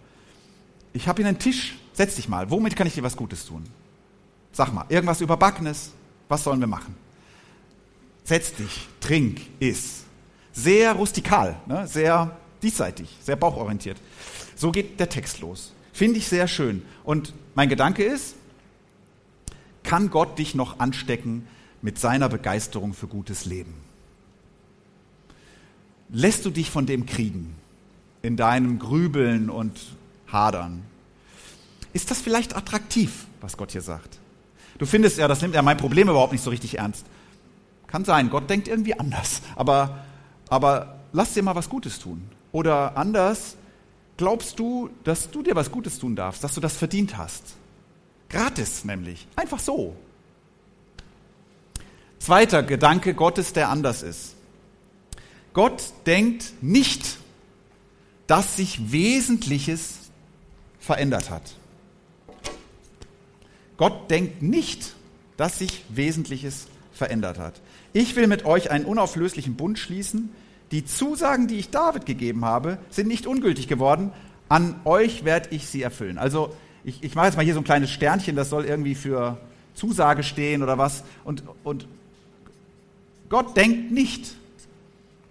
Ich 0.92 1.08
habe 1.08 1.22
hier 1.22 1.28
einen 1.28 1.38
Tisch, 1.38 1.76
setz 1.92 2.16
dich 2.16 2.28
mal, 2.28 2.50
womit 2.50 2.76
kann 2.76 2.86
ich 2.86 2.94
dir 2.94 3.02
was 3.02 3.16
Gutes 3.16 3.46
tun? 3.46 3.64
Sag 4.52 4.72
mal, 4.72 4.84
irgendwas 4.88 5.20
Überbackenes, 5.20 5.92
was 6.28 6.44
sollen 6.44 6.60
wir 6.60 6.66
machen? 6.66 6.94
Setz 8.24 8.54
dich, 8.54 8.88
trink, 9.00 9.40
iss. 9.58 10.04
Sehr 10.52 10.92
rustikal, 10.92 11.56
ne? 11.66 11.86
sehr 11.86 12.36
diesseitig, 12.62 13.16
sehr 13.22 13.36
bauchorientiert. 13.36 13.96
So 14.54 14.70
geht 14.70 15.00
der 15.00 15.08
Text 15.08 15.40
los. 15.40 15.72
Finde 15.92 16.18
ich 16.18 16.28
sehr 16.28 16.46
schön. 16.46 16.82
Und 17.04 17.32
mein 17.54 17.68
Gedanke 17.68 18.04
ist, 18.04 18.34
kann 19.82 20.10
Gott 20.10 20.38
dich 20.38 20.54
noch 20.54 20.78
anstecken 20.78 21.48
mit 21.80 21.98
seiner 21.98 22.28
Begeisterung 22.28 22.94
für 22.94 23.08
gutes 23.08 23.46
Leben? 23.46 23.74
Lässt 26.08 26.44
du 26.44 26.50
dich 26.50 26.70
von 26.70 26.86
dem 26.86 27.06
kriegen? 27.06 27.56
In 28.22 28.36
deinem 28.36 28.78
Grübeln 28.78 29.50
und 29.50 29.78
Hadern. 30.30 30.82
Ist 31.92 32.10
das 32.10 32.20
vielleicht 32.20 32.56
attraktiv, 32.56 33.26
was 33.40 33.56
Gott 33.56 33.72
hier 33.72 33.82
sagt? 33.82 34.18
Du 34.78 34.86
findest 34.86 35.18
ja, 35.18 35.28
das 35.28 35.42
nimmt 35.42 35.54
ja 35.54 35.62
mein 35.62 35.76
Problem 35.76 36.08
überhaupt 36.08 36.32
nicht 36.32 36.42
so 36.42 36.50
richtig 36.50 36.78
ernst. 36.78 37.04
Kann 37.86 38.04
sein, 38.04 38.30
Gott 38.30 38.48
denkt 38.48 38.68
irgendwie 38.68 38.98
anders. 38.98 39.42
Aber, 39.54 39.98
aber 40.48 41.00
lass 41.12 41.34
dir 41.34 41.42
mal 41.42 41.54
was 41.54 41.68
Gutes 41.68 41.98
tun. 41.98 42.22
Oder 42.52 42.96
anders, 42.96 43.56
glaubst 44.16 44.58
du, 44.58 44.88
dass 45.04 45.30
du 45.30 45.42
dir 45.42 45.54
was 45.54 45.70
Gutes 45.70 45.98
tun 45.98 46.16
darfst, 46.16 46.42
dass 46.42 46.54
du 46.54 46.60
das 46.60 46.76
verdient 46.76 47.18
hast? 47.18 47.54
Gratis 48.28 48.84
nämlich. 48.84 49.26
Einfach 49.36 49.58
so. 49.58 49.94
Zweiter 52.18 52.62
Gedanke 52.62 53.14
Gottes, 53.14 53.52
der 53.52 53.68
anders 53.68 54.02
ist. 54.02 54.36
Gott 55.52 55.92
denkt 56.06 56.52
nicht 56.62 57.18
dass 58.32 58.56
sich 58.56 58.90
Wesentliches 58.90 60.10
verändert 60.80 61.28
hat. 61.28 61.42
Gott 63.76 64.10
denkt 64.10 64.40
nicht, 64.40 64.94
dass 65.36 65.58
sich 65.58 65.84
Wesentliches 65.90 66.66
verändert 66.94 67.38
hat. 67.38 67.60
Ich 67.92 68.16
will 68.16 68.26
mit 68.28 68.46
euch 68.46 68.70
einen 68.70 68.86
unauflöslichen 68.86 69.56
Bund 69.56 69.78
schließen. 69.78 70.30
Die 70.70 70.86
Zusagen, 70.86 71.46
die 71.46 71.58
ich 71.58 71.68
David 71.68 72.06
gegeben 72.06 72.46
habe, 72.46 72.78
sind 72.88 73.06
nicht 73.06 73.26
ungültig 73.26 73.68
geworden. 73.68 74.12
An 74.48 74.80
euch 74.86 75.26
werde 75.26 75.54
ich 75.54 75.66
sie 75.66 75.82
erfüllen. 75.82 76.16
Also 76.16 76.56
ich, 76.84 77.04
ich 77.04 77.14
mache 77.14 77.26
jetzt 77.26 77.36
mal 77.36 77.44
hier 77.44 77.52
so 77.52 77.60
ein 77.60 77.64
kleines 77.64 77.90
Sternchen, 77.90 78.34
das 78.34 78.48
soll 78.48 78.64
irgendwie 78.64 78.94
für 78.94 79.36
Zusage 79.74 80.22
stehen 80.22 80.62
oder 80.62 80.78
was. 80.78 81.04
Und, 81.24 81.42
und 81.64 81.86
Gott 83.28 83.58
denkt 83.58 83.92
nicht, 83.92 84.36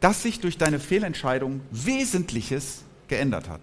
dass 0.02 0.22
sich 0.22 0.40
durch 0.40 0.60
deine 0.60 0.80
Fehlentscheidung 0.80 1.62
Wesentliches 1.72 2.84
geändert 3.12 3.50
hat. 3.50 3.60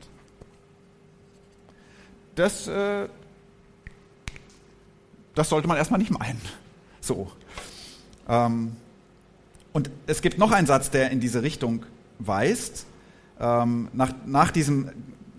Das, 2.36 2.68
äh, 2.68 3.08
das 5.34 5.48
sollte 5.48 5.66
man 5.66 5.76
erstmal 5.76 5.98
nicht 5.98 6.12
meinen. 6.12 6.40
So. 7.00 7.32
Ähm, 8.28 8.76
und 9.72 9.90
es 10.06 10.20
gibt 10.22 10.38
noch 10.38 10.52
einen 10.52 10.66
Satz, 10.66 10.90
der 10.90 11.10
in 11.10 11.18
diese 11.18 11.42
Richtung 11.42 11.86
weist. 12.18 12.86
Ähm, 13.40 13.88
nach, 13.94 14.12
nach 14.26 14.50
diesem 14.50 14.90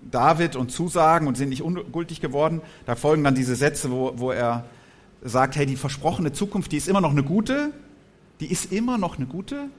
David 0.09 0.55
und 0.55 0.71
Zusagen 0.71 1.27
und 1.27 1.37
sind 1.37 1.49
nicht 1.49 1.61
ungültig 1.61 2.19
geworden, 2.19 2.61
da 2.87 2.95
folgen 2.95 3.23
dann 3.23 3.35
diese 3.35 3.55
Sätze, 3.55 3.91
wo, 3.91 4.13
wo 4.15 4.31
er 4.31 4.65
sagt, 5.21 5.55
hey, 5.55 5.67
die 5.67 5.75
versprochene 5.75 6.31
Zukunft, 6.33 6.71
die 6.71 6.77
ist 6.77 6.87
immer 6.87 7.01
noch 7.01 7.11
eine 7.11 7.23
gute, 7.23 7.71
die 8.39 8.51
ist 8.51 8.71
immer 8.71 8.97
noch 8.97 9.17
eine 9.17 9.27
gute, 9.27 9.69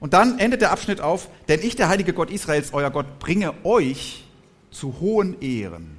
und 0.00 0.12
dann 0.12 0.38
endet 0.38 0.60
der 0.60 0.72
Abschnitt 0.72 1.00
auf, 1.00 1.28
denn 1.48 1.60
ich, 1.62 1.76
der 1.76 1.88
heilige 1.88 2.12
Gott 2.12 2.30
Israels, 2.30 2.72
euer 2.72 2.90
Gott, 2.90 3.18
bringe 3.18 3.54
euch 3.64 4.24
zu 4.70 5.00
hohen 5.00 5.40
Ehren. 5.40 5.96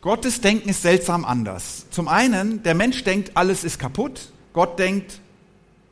Gottes 0.00 0.40
Denken 0.40 0.70
ist 0.70 0.80
seltsam 0.80 1.26
anders. 1.26 1.84
Zum 1.90 2.08
einen, 2.08 2.62
der 2.62 2.74
Mensch 2.74 3.04
denkt, 3.04 3.32
alles 3.34 3.64
ist 3.64 3.78
kaputt. 3.78 4.32
Gott 4.54 4.78
denkt, 4.78 5.20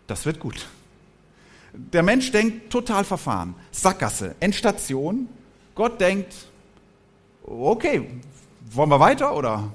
das 0.07 0.25
wird 0.25 0.41
gut. 0.41 0.67
Der 1.75 2.03
Mensch 2.03 2.33
denkt 2.33 2.71
total 2.71 3.05
verfahren. 3.05 3.55
Sackgasse, 3.71 4.35
Endstation. 4.41 5.29
Gott 5.75 6.01
denkt, 6.01 6.33
okay, 7.45 8.09
wollen 8.71 8.91
wir 8.91 9.01
weiter 9.01 9.37
oder? 9.37 9.71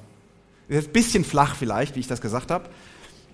Ein 0.67 0.87
bisschen 0.89 1.23
flach 1.23 1.55
vielleicht, 1.55 1.95
wie 1.95 1.99
ich 1.99 2.07
das 2.07 2.19
gesagt 2.19 2.49
habe. 2.49 2.69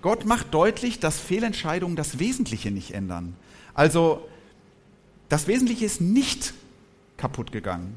Gott 0.01 0.25
macht 0.25 0.53
deutlich, 0.53 0.99
dass 0.99 1.19
Fehlentscheidungen 1.19 1.95
das 1.95 2.19
Wesentliche 2.19 2.71
nicht 2.71 2.91
ändern. 2.91 3.35
Also 3.73 4.27
das 5.27 5.47
Wesentliche 5.47 5.85
ist 5.85 6.01
nicht 6.01 6.53
kaputt 7.17 7.51
gegangen. 7.51 7.93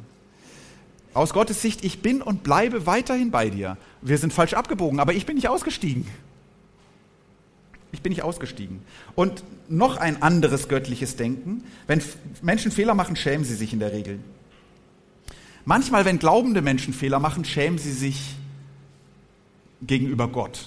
Aus 1.14 1.32
Gottes 1.32 1.62
Sicht, 1.62 1.84
ich 1.84 2.00
bin 2.00 2.22
und 2.22 2.42
bleibe 2.42 2.86
weiterhin 2.86 3.30
bei 3.30 3.50
dir. 3.50 3.76
Wir 4.00 4.18
sind 4.18 4.32
falsch 4.32 4.54
abgebogen, 4.54 4.98
aber 4.98 5.12
ich 5.12 5.26
bin 5.26 5.36
nicht 5.36 5.48
ausgestiegen. 5.48 6.06
Ich 7.92 8.00
bin 8.00 8.10
nicht 8.10 8.22
ausgestiegen. 8.22 8.82
Und 9.14 9.44
noch 9.68 9.98
ein 9.98 10.22
anderes 10.22 10.68
göttliches 10.68 11.16
Denken. 11.16 11.62
Wenn 11.86 12.02
Menschen 12.40 12.72
Fehler 12.72 12.94
machen, 12.94 13.16
schämen 13.16 13.44
sie 13.44 13.54
sich 13.54 13.74
in 13.74 13.78
der 13.78 13.92
Regel. 13.92 14.18
Manchmal, 15.66 16.04
wenn 16.06 16.18
glaubende 16.18 16.62
Menschen 16.62 16.94
Fehler 16.94 17.20
machen, 17.20 17.44
schämen 17.44 17.78
sie 17.78 17.92
sich 17.92 18.34
gegenüber 19.82 20.28
Gott. 20.28 20.66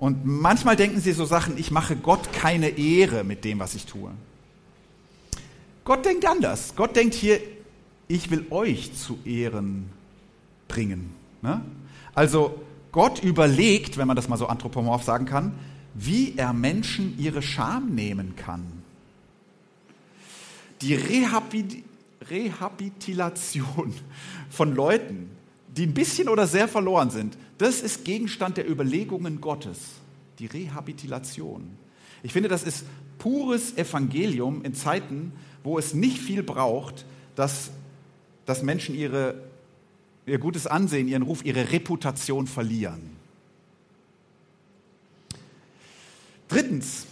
Und 0.00 0.24
manchmal 0.24 0.74
denken 0.76 0.98
sie 0.98 1.12
so 1.12 1.26
Sachen, 1.26 1.58
ich 1.58 1.70
mache 1.70 1.94
Gott 1.94 2.32
keine 2.32 2.70
Ehre 2.70 3.22
mit 3.22 3.44
dem, 3.44 3.58
was 3.58 3.74
ich 3.74 3.84
tue. 3.84 4.10
Gott 5.84 6.06
denkt 6.06 6.24
anders. 6.24 6.74
Gott 6.74 6.96
denkt 6.96 7.14
hier, 7.14 7.38
ich 8.08 8.30
will 8.30 8.46
euch 8.48 8.96
zu 8.96 9.18
Ehren 9.26 9.90
bringen. 10.68 11.10
Ne? 11.42 11.60
Also 12.14 12.62
Gott 12.92 13.22
überlegt, 13.22 13.98
wenn 13.98 14.06
man 14.06 14.16
das 14.16 14.26
mal 14.26 14.38
so 14.38 14.46
anthropomorph 14.46 15.04
sagen 15.04 15.26
kann, 15.26 15.52
wie 15.92 16.32
er 16.34 16.54
Menschen 16.54 17.18
ihre 17.18 17.42
Scham 17.42 17.94
nehmen 17.94 18.36
kann. 18.36 18.64
Die 20.80 20.94
Rehabilitation 20.94 23.92
von 24.48 24.74
Leuten, 24.74 25.28
die 25.76 25.86
ein 25.86 25.94
bisschen 25.94 26.28
oder 26.28 26.46
sehr 26.46 26.68
verloren 26.68 27.10
sind, 27.10 27.36
das 27.58 27.80
ist 27.80 28.04
Gegenstand 28.04 28.56
der 28.56 28.68
Überlegungen 28.68 29.40
Gottes. 29.40 29.78
Die 30.38 30.46
Rehabilitation. 30.46 31.76
Ich 32.22 32.32
finde, 32.32 32.48
das 32.48 32.62
ist 32.62 32.84
pures 33.18 33.76
Evangelium 33.76 34.64
in 34.64 34.74
Zeiten, 34.74 35.32
wo 35.62 35.78
es 35.78 35.94
nicht 35.94 36.18
viel 36.18 36.42
braucht, 36.42 37.04
dass, 37.36 37.70
dass 38.46 38.62
Menschen 38.62 38.94
ihre, 38.94 39.34
ihr 40.26 40.38
gutes 40.38 40.66
Ansehen, 40.66 41.08
ihren 41.08 41.22
Ruf, 41.22 41.44
ihre 41.44 41.72
Reputation 41.72 42.46
verlieren. 42.46 43.16
Drittens, 46.48 47.06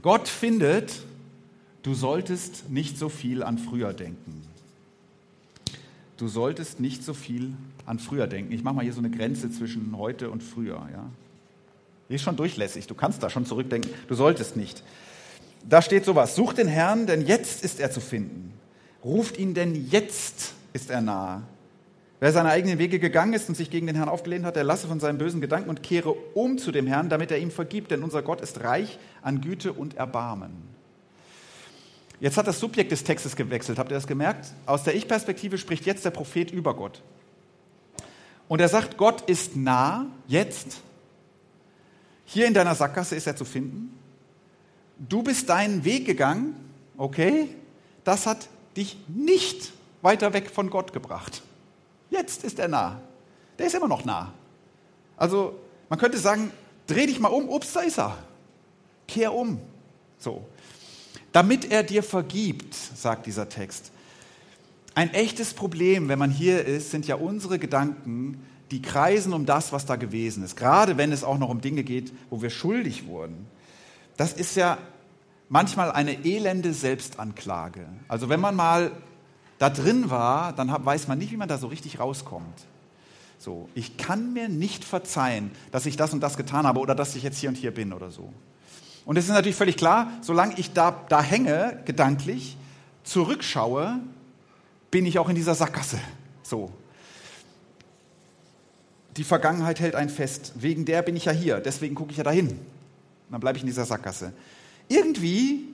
Gott 0.00 0.28
findet, 0.28 1.02
du 1.82 1.94
solltest 1.94 2.70
nicht 2.70 2.98
so 2.98 3.08
viel 3.08 3.42
an 3.42 3.58
früher 3.58 3.92
denken. 3.92 4.47
Du 6.18 6.26
solltest 6.26 6.80
nicht 6.80 7.04
so 7.04 7.14
viel 7.14 7.52
an 7.86 8.00
früher 8.00 8.26
denken. 8.26 8.52
Ich 8.52 8.64
mache 8.64 8.74
mal 8.74 8.82
hier 8.82 8.92
so 8.92 8.98
eine 8.98 9.08
Grenze 9.08 9.50
zwischen 9.50 9.96
heute 9.96 10.30
und 10.30 10.42
früher. 10.42 10.86
Ja? 10.92 11.06
Die 12.08 12.16
ist 12.16 12.22
schon 12.22 12.36
durchlässig. 12.36 12.88
Du 12.88 12.94
kannst 12.94 13.22
da 13.22 13.30
schon 13.30 13.46
zurückdenken. 13.46 13.90
Du 14.08 14.16
solltest 14.16 14.56
nicht. 14.56 14.82
Da 15.68 15.80
steht 15.80 16.04
sowas. 16.04 16.34
Sucht 16.34 16.58
den 16.58 16.66
Herrn, 16.66 17.06
denn 17.06 17.24
jetzt 17.24 17.64
ist 17.64 17.78
er 17.78 17.92
zu 17.92 18.00
finden. 18.00 18.52
Ruft 19.04 19.38
ihn, 19.38 19.54
denn 19.54 19.88
jetzt 19.90 20.54
ist 20.72 20.90
er 20.90 21.00
nahe. 21.00 21.42
Wer 22.18 22.32
seine 22.32 22.48
eigenen 22.48 22.80
Wege 22.80 22.98
gegangen 22.98 23.32
ist 23.32 23.48
und 23.48 23.54
sich 23.54 23.70
gegen 23.70 23.86
den 23.86 23.94
Herrn 23.94 24.08
aufgelehnt 24.08 24.44
hat, 24.44 24.56
der 24.56 24.64
lasse 24.64 24.88
von 24.88 24.98
seinen 24.98 25.18
bösen 25.18 25.40
Gedanken 25.40 25.70
und 25.70 25.84
kehre 25.84 26.10
um 26.34 26.58
zu 26.58 26.72
dem 26.72 26.88
Herrn, 26.88 27.08
damit 27.08 27.30
er 27.30 27.38
ihm 27.38 27.52
vergibt, 27.52 27.92
denn 27.92 28.02
unser 28.02 28.22
Gott 28.22 28.40
ist 28.40 28.64
reich 28.64 28.98
an 29.22 29.40
Güte 29.40 29.72
und 29.72 29.94
Erbarmen. 29.94 30.77
Jetzt 32.20 32.36
hat 32.36 32.46
das 32.46 32.58
Subjekt 32.58 32.90
des 32.90 33.04
Textes 33.04 33.36
gewechselt. 33.36 33.78
Habt 33.78 33.90
ihr 33.90 33.94
das 33.94 34.06
gemerkt? 34.06 34.52
Aus 34.66 34.82
der 34.82 34.94
Ich-Perspektive 34.96 35.56
spricht 35.58 35.86
jetzt 35.86 36.04
der 36.04 36.10
Prophet 36.10 36.50
über 36.50 36.74
Gott. 36.74 37.02
Und 38.48 38.60
er 38.60 38.68
sagt, 38.68 38.96
Gott 38.96 39.22
ist 39.28 39.56
nah, 39.56 40.06
jetzt. 40.26 40.80
Hier 42.24 42.46
in 42.46 42.54
deiner 42.54 42.74
Sackgasse 42.74 43.14
ist 43.14 43.26
er 43.26 43.36
zu 43.36 43.44
finden. 43.44 43.96
Du 44.98 45.22
bist 45.22 45.48
deinen 45.48 45.84
Weg 45.84 46.06
gegangen, 46.06 46.56
okay? 46.96 47.48
Das 48.04 48.26
hat 48.26 48.48
dich 48.76 48.96
nicht 49.06 49.72
weiter 50.02 50.32
weg 50.32 50.50
von 50.50 50.70
Gott 50.70 50.92
gebracht. 50.92 51.42
Jetzt 52.10 52.42
ist 52.42 52.58
er 52.58 52.68
nah. 52.68 53.00
Der 53.58 53.66
ist 53.66 53.74
immer 53.74 53.88
noch 53.88 54.04
nah. 54.04 54.32
Also 55.16 55.54
man 55.88 55.98
könnte 55.98 56.18
sagen, 56.18 56.50
dreh 56.86 57.06
dich 57.06 57.20
mal 57.20 57.28
um, 57.28 57.48
ups, 57.48 57.72
da 57.72 57.80
ist 57.80 57.98
er. 57.98 58.16
Kehr 59.06 59.32
um. 59.32 59.60
So. 60.18 60.46
Damit 61.32 61.70
er 61.70 61.82
dir 61.82 62.02
vergibt, 62.02 62.74
sagt 62.74 63.26
dieser 63.26 63.48
Text. 63.48 63.92
Ein 64.94 65.14
echtes 65.14 65.54
Problem, 65.54 66.08
wenn 66.08 66.18
man 66.18 66.30
hier 66.30 66.64
ist, 66.64 66.90
sind 66.90 67.06
ja 67.06 67.16
unsere 67.16 67.58
Gedanken, 67.58 68.42
die 68.70 68.82
kreisen 68.82 69.32
um 69.32 69.46
das, 69.46 69.72
was 69.72 69.86
da 69.86 69.96
gewesen 69.96 70.44
ist. 70.44 70.56
Gerade 70.56 70.96
wenn 70.96 71.12
es 71.12 71.24
auch 71.24 71.38
noch 71.38 71.48
um 71.48 71.60
Dinge 71.60 71.84
geht, 71.84 72.12
wo 72.30 72.42
wir 72.42 72.50
schuldig 72.50 73.06
wurden. 73.06 73.46
Das 74.16 74.32
ist 74.32 74.56
ja 74.56 74.78
manchmal 75.48 75.92
eine 75.92 76.24
elende 76.24 76.72
Selbstanklage. 76.72 77.86
Also 78.08 78.28
wenn 78.28 78.40
man 78.40 78.56
mal 78.56 78.90
da 79.58 79.70
drin 79.70 80.10
war, 80.10 80.52
dann 80.52 80.74
weiß 80.84 81.08
man 81.08 81.18
nicht, 81.18 81.32
wie 81.32 81.36
man 81.36 81.48
da 81.48 81.58
so 81.58 81.68
richtig 81.68 82.00
rauskommt. 82.00 82.66
So, 83.38 83.68
ich 83.74 83.96
kann 83.96 84.32
mir 84.32 84.48
nicht 84.48 84.84
verzeihen, 84.84 85.52
dass 85.70 85.86
ich 85.86 85.96
das 85.96 86.12
und 86.12 86.20
das 86.20 86.36
getan 86.36 86.66
habe 86.66 86.80
oder 86.80 86.94
dass 86.94 87.14
ich 87.14 87.22
jetzt 87.22 87.38
hier 87.38 87.48
und 87.48 87.56
hier 87.56 87.72
bin 87.72 87.92
oder 87.92 88.10
so. 88.10 88.32
Und 89.08 89.16
es 89.16 89.24
ist 89.24 89.30
natürlich 89.30 89.56
völlig 89.56 89.78
klar, 89.78 90.12
solange 90.20 90.58
ich 90.58 90.74
da, 90.74 90.90
da 91.08 91.22
hänge, 91.22 91.80
gedanklich, 91.86 92.58
zurückschaue, 93.04 94.00
bin 94.90 95.06
ich 95.06 95.18
auch 95.18 95.30
in 95.30 95.34
dieser 95.34 95.54
Sackgasse. 95.54 95.98
So. 96.42 96.70
Die 99.16 99.24
Vergangenheit 99.24 99.80
hält 99.80 99.94
einen 99.94 100.10
fest. 100.10 100.52
Wegen 100.56 100.84
der 100.84 101.00
bin 101.00 101.16
ich 101.16 101.24
ja 101.24 101.32
hier, 101.32 101.60
deswegen 101.60 101.94
gucke 101.94 102.10
ich 102.10 102.18
ja 102.18 102.22
dahin. 102.22 102.48
Und 102.48 102.58
dann 103.30 103.40
bleibe 103.40 103.56
ich 103.56 103.62
in 103.62 103.66
dieser 103.66 103.86
Sackgasse. 103.86 104.34
Irgendwie 104.88 105.64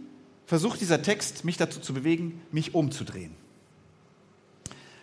versucht 0.46 0.80
dieser 0.80 1.02
Text, 1.02 1.44
mich 1.44 1.56
dazu 1.56 1.80
zu 1.80 1.92
bewegen, 1.92 2.40
mich 2.52 2.72
umzudrehen. 2.72 3.34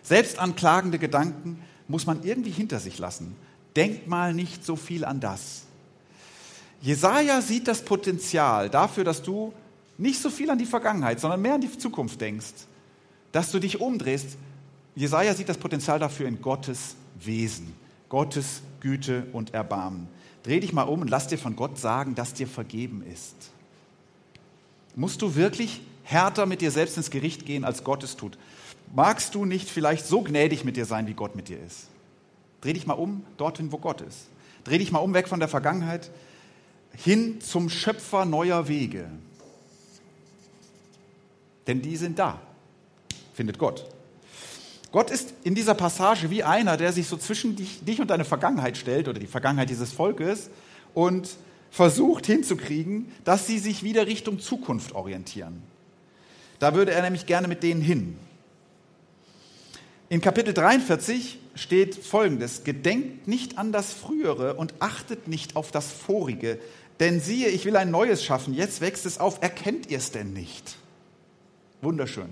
Selbstanklagende 0.02 0.98
Gedanken 0.98 1.62
muss 1.86 2.06
man 2.06 2.24
irgendwie 2.24 2.50
hinter 2.50 2.80
sich 2.80 2.98
lassen. 2.98 3.36
Denk 3.76 4.06
mal 4.06 4.32
nicht 4.32 4.64
so 4.64 4.76
viel 4.76 5.04
an 5.04 5.20
das. 5.20 5.64
Jesaja 6.82 7.40
sieht 7.40 7.68
das 7.68 7.82
Potenzial 7.82 8.68
dafür, 8.68 9.04
dass 9.04 9.22
du 9.22 9.52
nicht 9.96 10.20
so 10.20 10.28
viel 10.28 10.50
an 10.50 10.58
die 10.58 10.66
Vergangenheit, 10.66 11.20
sondern 11.20 11.40
mehr 11.40 11.54
an 11.54 11.60
die 11.60 11.78
Zukunft 11.78 12.20
denkst, 12.20 12.66
dass 13.30 13.50
du 13.50 13.58
dich 13.58 13.80
umdrehst. 13.80 14.36
Jesaja 14.94 15.34
sieht 15.34 15.48
das 15.48 15.58
Potenzial 15.58 15.98
dafür 15.98 16.28
in 16.28 16.42
Gottes 16.42 16.96
Wesen, 17.18 17.72
Gottes 18.08 18.62
Güte 18.80 19.26
und 19.32 19.54
Erbarmen. 19.54 20.08
Dreh 20.42 20.60
dich 20.60 20.72
mal 20.72 20.82
um 20.82 21.00
und 21.00 21.08
lass 21.08 21.28
dir 21.28 21.38
von 21.38 21.56
Gott 21.56 21.78
sagen, 21.78 22.14
dass 22.14 22.34
dir 22.34 22.48
vergeben 22.48 23.02
ist. 23.10 23.36
Musst 24.94 25.22
du 25.22 25.36
wirklich 25.36 25.80
härter 26.02 26.44
mit 26.44 26.60
dir 26.60 26.70
selbst 26.70 26.96
ins 26.96 27.10
Gericht 27.10 27.46
gehen, 27.46 27.64
als 27.64 27.84
Gott 27.84 28.02
es 28.02 28.16
tut? 28.16 28.36
magst 28.94 29.34
du 29.34 29.44
nicht 29.44 29.68
vielleicht 29.68 30.06
so 30.06 30.22
gnädig 30.22 30.64
mit 30.64 30.76
dir 30.76 30.86
sein, 30.86 31.06
wie 31.06 31.14
Gott 31.14 31.34
mit 31.34 31.48
dir 31.48 31.58
ist? 31.62 31.88
Dreh 32.60 32.72
dich 32.72 32.86
mal 32.86 32.94
um 32.94 33.24
dorthin, 33.36 33.72
wo 33.72 33.78
Gott 33.78 34.00
ist. 34.00 34.28
Dreh 34.64 34.78
dich 34.78 34.92
mal 34.92 35.00
um 35.00 35.14
weg 35.14 35.28
von 35.28 35.40
der 35.40 35.48
Vergangenheit 35.48 36.10
hin 36.96 37.40
zum 37.40 37.68
Schöpfer 37.68 38.24
neuer 38.24 38.68
Wege. 38.68 39.08
Denn 41.66 41.82
die 41.82 41.96
sind 41.96 42.18
da, 42.18 42.40
findet 43.34 43.58
Gott. 43.58 43.86
Gott 44.90 45.10
ist 45.10 45.32
in 45.42 45.54
dieser 45.54 45.74
Passage 45.74 46.30
wie 46.30 46.42
einer, 46.42 46.76
der 46.76 46.92
sich 46.92 47.06
so 47.06 47.16
zwischen 47.16 47.56
dich, 47.56 47.82
dich 47.84 48.00
und 48.00 48.10
deine 48.10 48.26
Vergangenheit 48.26 48.76
stellt 48.76 49.08
oder 49.08 49.18
die 49.18 49.26
Vergangenheit 49.26 49.70
dieses 49.70 49.92
Volkes 49.92 50.50
und 50.92 51.30
versucht 51.70 52.26
hinzukriegen, 52.26 53.10
dass 53.24 53.46
sie 53.46 53.58
sich 53.58 53.82
wieder 53.82 54.06
Richtung 54.06 54.38
Zukunft 54.38 54.94
orientieren. 54.94 55.62
Da 56.58 56.74
würde 56.74 56.92
er 56.92 57.02
nämlich 57.02 57.24
gerne 57.24 57.48
mit 57.48 57.62
denen 57.62 57.80
hin. 57.80 58.18
In 60.10 60.20
Kapitel 60.20 60.52
43 60.52 61.38
steht 61.54 61.94
folgendes, 61.94 62.64
gedenkt 62.64 63.26
nicht 63.26 63.56
an 63.56 63.72
das 63.72 63.94
Frühere 63.94 64.54
und 64.54 64.74
achtet 64.78 65.26
nicht 65.26 65.56
auf 65.56 65.70
das 65.70 65.90
Vorige, 65.90 66.58
denn 67.02 67.20
siehe, 67.20 67.48
ich 67.48 67.64
will 67.64 67.76
ein 67.76 67.90
Neues 67.90 68.22
schaffen, 68.24 68.54
jetzt 68.54 68.80
wächst 68.80 69.06
es 69.06 69.18
auf, 69.18 69.42
erkennt 69.42 69.90
ihr 69.90 69.98
es 69.98 70.12
denn 70.12 70.32
nicht? 70.32 70.76
Wunderschön. 71.80 72.28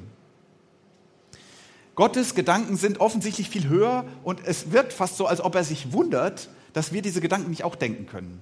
Gottes 1.97 2.37
Gedanken 2.37 2.77
sind 2.77 3.01
offensichtlich 3.01 3.51
viel 3.51 3.69
höher 3.69 4.05
und 4.23 4.41
es 4.47 4.71
wirkt 4.71 4.93
fast 4.93 5.17
so, 5.17 5.27
als 5.27 5.41
ob 5.41 5.57
er 5.57 5.65
sich 5.65 5.93
wundert, 5.93 6.49
dass 6.73 6.93
wir 6.93 7.03
diese 7.03 7.21
Gedanken 7.21 7.51
nicht 7.51 7.65
auch 7.65 7.75
denken 7.75 8.07
können. 8.07 8.41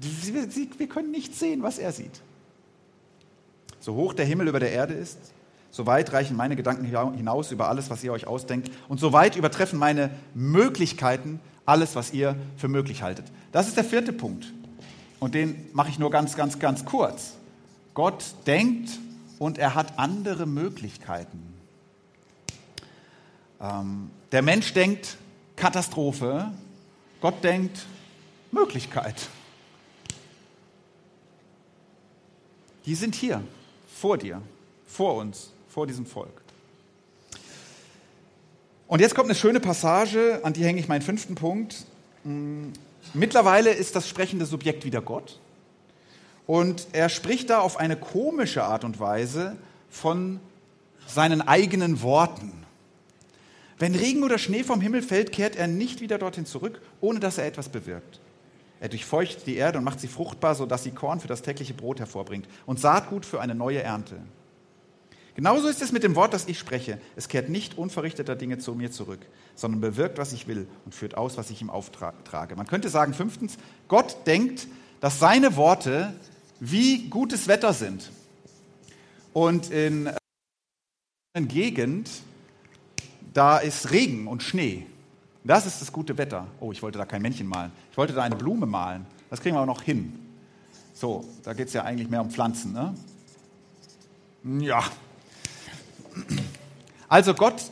Wir 0.00 0.88
können 0.88 1.12
nicht 1.12 1.36
sehen, 1.36 1.62
was 1.62 1.78
er 1.78 1.92
sieht. 1.92 2.22
So 3.78 3.94
hoch 3.94 4.14
der 4.14 4.26
Himmel 4.26 4.48
über 4.48 4.58
der 4.58 4.72
Erde 4.72 4.94
ist, 4.94 5.16
So 5.70 5.86
weit 5.86 6.12
reichen 6.12 6.36
meine 6.36 6.56
Gedanken 6.56 6.84
hinaus 6.84 7.52
über 7.52 7.68
alles, 7.68 7.90
was 7.90 8.02
ihr 8.02 8.12
euch 8.12 8.26
ausdenkt. 8.26 8.70
Und 8.88 8.98
so 8.98 9.12
weit 9.12 9.36
übertreffen 9.36 9.78
meine 9.78 10.10
Möglichkeiten 10.34 11.40
alles, 11.66 11.94
was 11.94 12.12
ihr 12.12 12.36
für 12.56 12.68
möglich 12.68 13.02
haltet. 13.02 13.26
Das 13.52 13.68
ist 13.68 13.76
der 13.76 13.84
vierte 13.84 14.12
Punkt. 14.12 14.52
Und 15.20 15.34
den 15.34 15.68
mache 15.72 15.88
ich 15.88 15.98
nur 15.98 16.10
ganz, 16.10 16.36
ganz, 16.36 16.58
ganz 16.58 16.84
kurz. 16.84 17.34
Gott 17.94 18.24
denkt 18.46 18.90
und 19.38 19.58
er 19.58 19.74
hat 19.74 19.98
andere 19.98 20.46
Möglichkeiten. 20.46 21.54
Ähm, 23.60 24.10
der 24.30 24.42
Mensch 24.42 24.72
denkt 24.72 25.16
Katastrophe, 25.56 26.52
Gott 27.20 27.42
denkt 27.42 27.86
Möglichkeit. 28.52 29.28
Die 32.86 32.94
sind 32.94 33.14
hier, 33.14 33.42
vor 33.92 34.16
dir, 34.16 34.40
vor 34.86 35.16
uns, 35.16 35.50
vor 35.68 35.86
diesem 35.86 36.06
Volk. 36.06 36.42
Und 38.86 39.00
jetzt 39.00 39.14
kommt 39.14 39.26
eine 39.26 39.34
schöne 39.34 39.60
Passage, 39.60 40.40
an 40.44 40.54
die 40.54 40.64
hänge 40.64 40.80
ich 40.80 40.88
meinen 40.88 41.02
fünften 41.02 41.34
Punkt. 41.34 41.84
Mittlerweile 43.14 43.70
ist 43.70 43.96
das 43.96 44.08
sprechende 44.08 44.46
Subjekt 44.46 44.84
wieder 44.84 45.00
Gott. 45.00 45.40
Und 46.46 46.88
er 46.92 47.08
spricht 47.08 47.50
da 47.50 47.60
auf 47.60 47.76
eine 47.76 47.96
komische 47.96 48.64
Art 48.64 48.84
und 48.84 49.00
Weise 49.00 49.56
von 49.90 50.40
seinen 51.06 51.42
eigenen 51.42 52.02
Worten. 52.02 52.52
Wenn 53.78 53.94
Regen 53.94 54.24
oder 54.24 54.38
Schnee 54.38 54.64
vom 54.64 54.80
Himmel 54.80 55.02
fällt, 55.02 55.32
kehrt 55.32 55.56
er 55.56 55.68
nicht 55.68 56.00
wieder 56.00 56.18
dorthin 56.18 56.46
zurück, 56.46 56.80
ohne 57.00 57.20
dass 57.20 57.38
er 57.38 57.46
etwas 57.46 57.68
bewirkt. 57.68 58.20
Er 58.80 58.88
durchfeuchtet 58.88 59.46
die 59.46 59.56
Erde 59.56 59.78
und 59.78 59.84
macht 59.84 60.00
sie 60.00 60.08
fruchtbar, 60.08 60.54
sodass 60.54 60.84
sie 60.84 60.90
Korn 60.90 61.20
für 61.20 61.28
das 61.28 61.42
tägliche 61.42 61.74
Brot 61.74 62.00
hervorbringt 62.00 62.48
und 62.66 62.80
Saatgut 62.80 63.26
für 63.26 63.40
eine 63.40 63.54
neue 63.54 63.82
Ernte. 63.82 64.16
Genauso 65.38 65.68
ist 65.68 65.80
es 65.80 65.92
mit 65.92 66.02
dem 66.02 66.16
Wort, 66.16 66.34
das 66.34 66.48
ich 66.48 66.58
spreche. 66.58 66.98
Es 67.14 67.28
kehrt 67.28 67.48
nicht 67.48 67.78
unverrichteter 67.78 68.34
Dinge 68.34 68.58
zu 68.58 68.74
mir 68.74 68.90
zurück, 68.90 69.20
sondern 69.54 69.80
bewirkt, 69.80 70.18
was 70.18 70.32
ich 70.32 70.48
will 70.48 70.66
und 70.84 70.96
führt 70.96 71.16
aus, 71.16 71.36
was 71.36 71.48
ich 71.50 71.62
ihm 71.62 71.70
auftrage. 71.70 72.56
Man 72.56 72.66
könnte 72.66 72.88
sagen, 72.88 73.14
fünftens, 73.14 73.56
Gott 73.86 74.26
denkt, 74.26 74.66
dass 74.98 75.20
seine 75.20 75.54
Worte 75.54 76.12
wie 76.58 77.08
gutes 77.08 77.46
Wetter 77.46 77.72
sind. 77.72 78.10
Und 79.32 79.70
in 79.70 80.10
einer 81.34 81.46
Gegend, 81.46 82.10
da 83.32 83.58
ist 83.58 83.92
Regen 83.92 84.26
und 84.26 84.42
Schnee. 84.42 84.86
Das 85.44 85.66
ist 85.66 85.80
das 85.80 85.92
gute 85.92 86.18
Wetter. 86.18 86.48
Oh, 86.58 86.72
ich 86.72 86.82
wollte 86.82 86.98
da 86.98 87.06
kein 87.06 87.22
Männchen 87.22 87.46
malen. 87.46 87.70
Ich 87.92 87.96
wollte 87.96 88.12
da 88.12 88.24
eine 88.24 88.34
Blume 88.34 88.66
malen. 88.66 89.06
Das 89.30 89.40
kriegen 89.40 89.54
wir 89.54 89.60
auch 89.60 89.66
noch 89.66 89.82
hin. 89.82 90.18
So, 90.94 91.24
da 91.44 91.52
geht 91.52 91.68
es 91.68 91.74
ja 91.74 91.84
eigentlich 91.84 92.10
mehr 92.10 92.22
um 92.22 92.30
Pflanzen. 92.32 92.72
Ne? 92.72 92.92
Ja, 94.66 94.82
also 97.08 97.34
Gott 97.34 97.70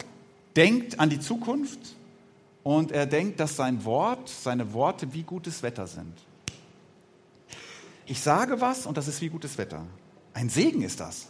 denkt 0.57 0.99
an 0.99 1.11
die 1.11 1.21
Zukunft 1.21 1.79
und 2.63 2.93
er 2.93 3.07
denkt, 3.07 3.41
dass 3.41 3.57
sein 3.57 3.85
Wort, 3.85 4.29
seine 4.29 4.73
Worte 4.73 5.13
wie 5.13 5.23
gutes 5.23 5.63
Wetter 5.63 5.87
sind. 5.87 6.15
Ich 8.07 8.21
sage 8.21 8.61
was 8.61 8.87
und 8.87 8.97
das 8.97 9.09
ist 9.09 9.21
wie 9.21 9.29
gutes 9.29 9.59
Wetter. 9.59 9.85
Ein 10.33 10.49
Segen 10.49 10.83
ist 10.83 11.01
das. 11.01 11.27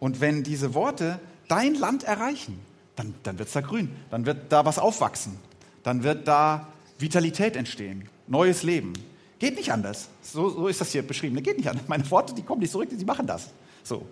Und 0.00 0.20
wenn 0.20 0.42
diese 0.42 0.74
Worte 0.74 1.20
dein 1.48 1.74
Land 1.74 2.04
erreichen, 2.04 2.60
dann, 2.96 3.14
dann 3.22 3.38
wird 3.38 3.48
es 3.48 3.54
da 3.54 3.60
grün, 3.60 3.94
dann 4.10 4.26
wird 4.26 4.52
da 4.52 4.64
was 4.64 4.78
aufwachsen, 4.78 5.36
dann 5.82 6.02
wird 6.02 6.28
da 6.28 6.68
Vitalität 6.98 7.56
entstehen, 7.56 8.08
neues 8.26 8.62
Leben. 8.62 8.92
Geht 9.38 9.56
nicht 9.56 9.72
anders. 9.72 10.08
So, 10.22 10.48
so 10.48 10.68
ist 10.68 10.80
das 10.80 10.92
hier 10.92 11.02
beschrieben. 11.02 11.42
Geht 11.42 11.58
nicht 11.58 11.68
anders. 11.68 11.86
Meine 11.88 12.08
Worte, 12.10 12.34
die 12.34 12.42
kommen 12.42 12.60
nicht 12.60 12.70
zurück, 12.70 12.88
die 12.90 13.04
machen 13.04 13.26
das. 13.26 13.50
So. 13.82 14.06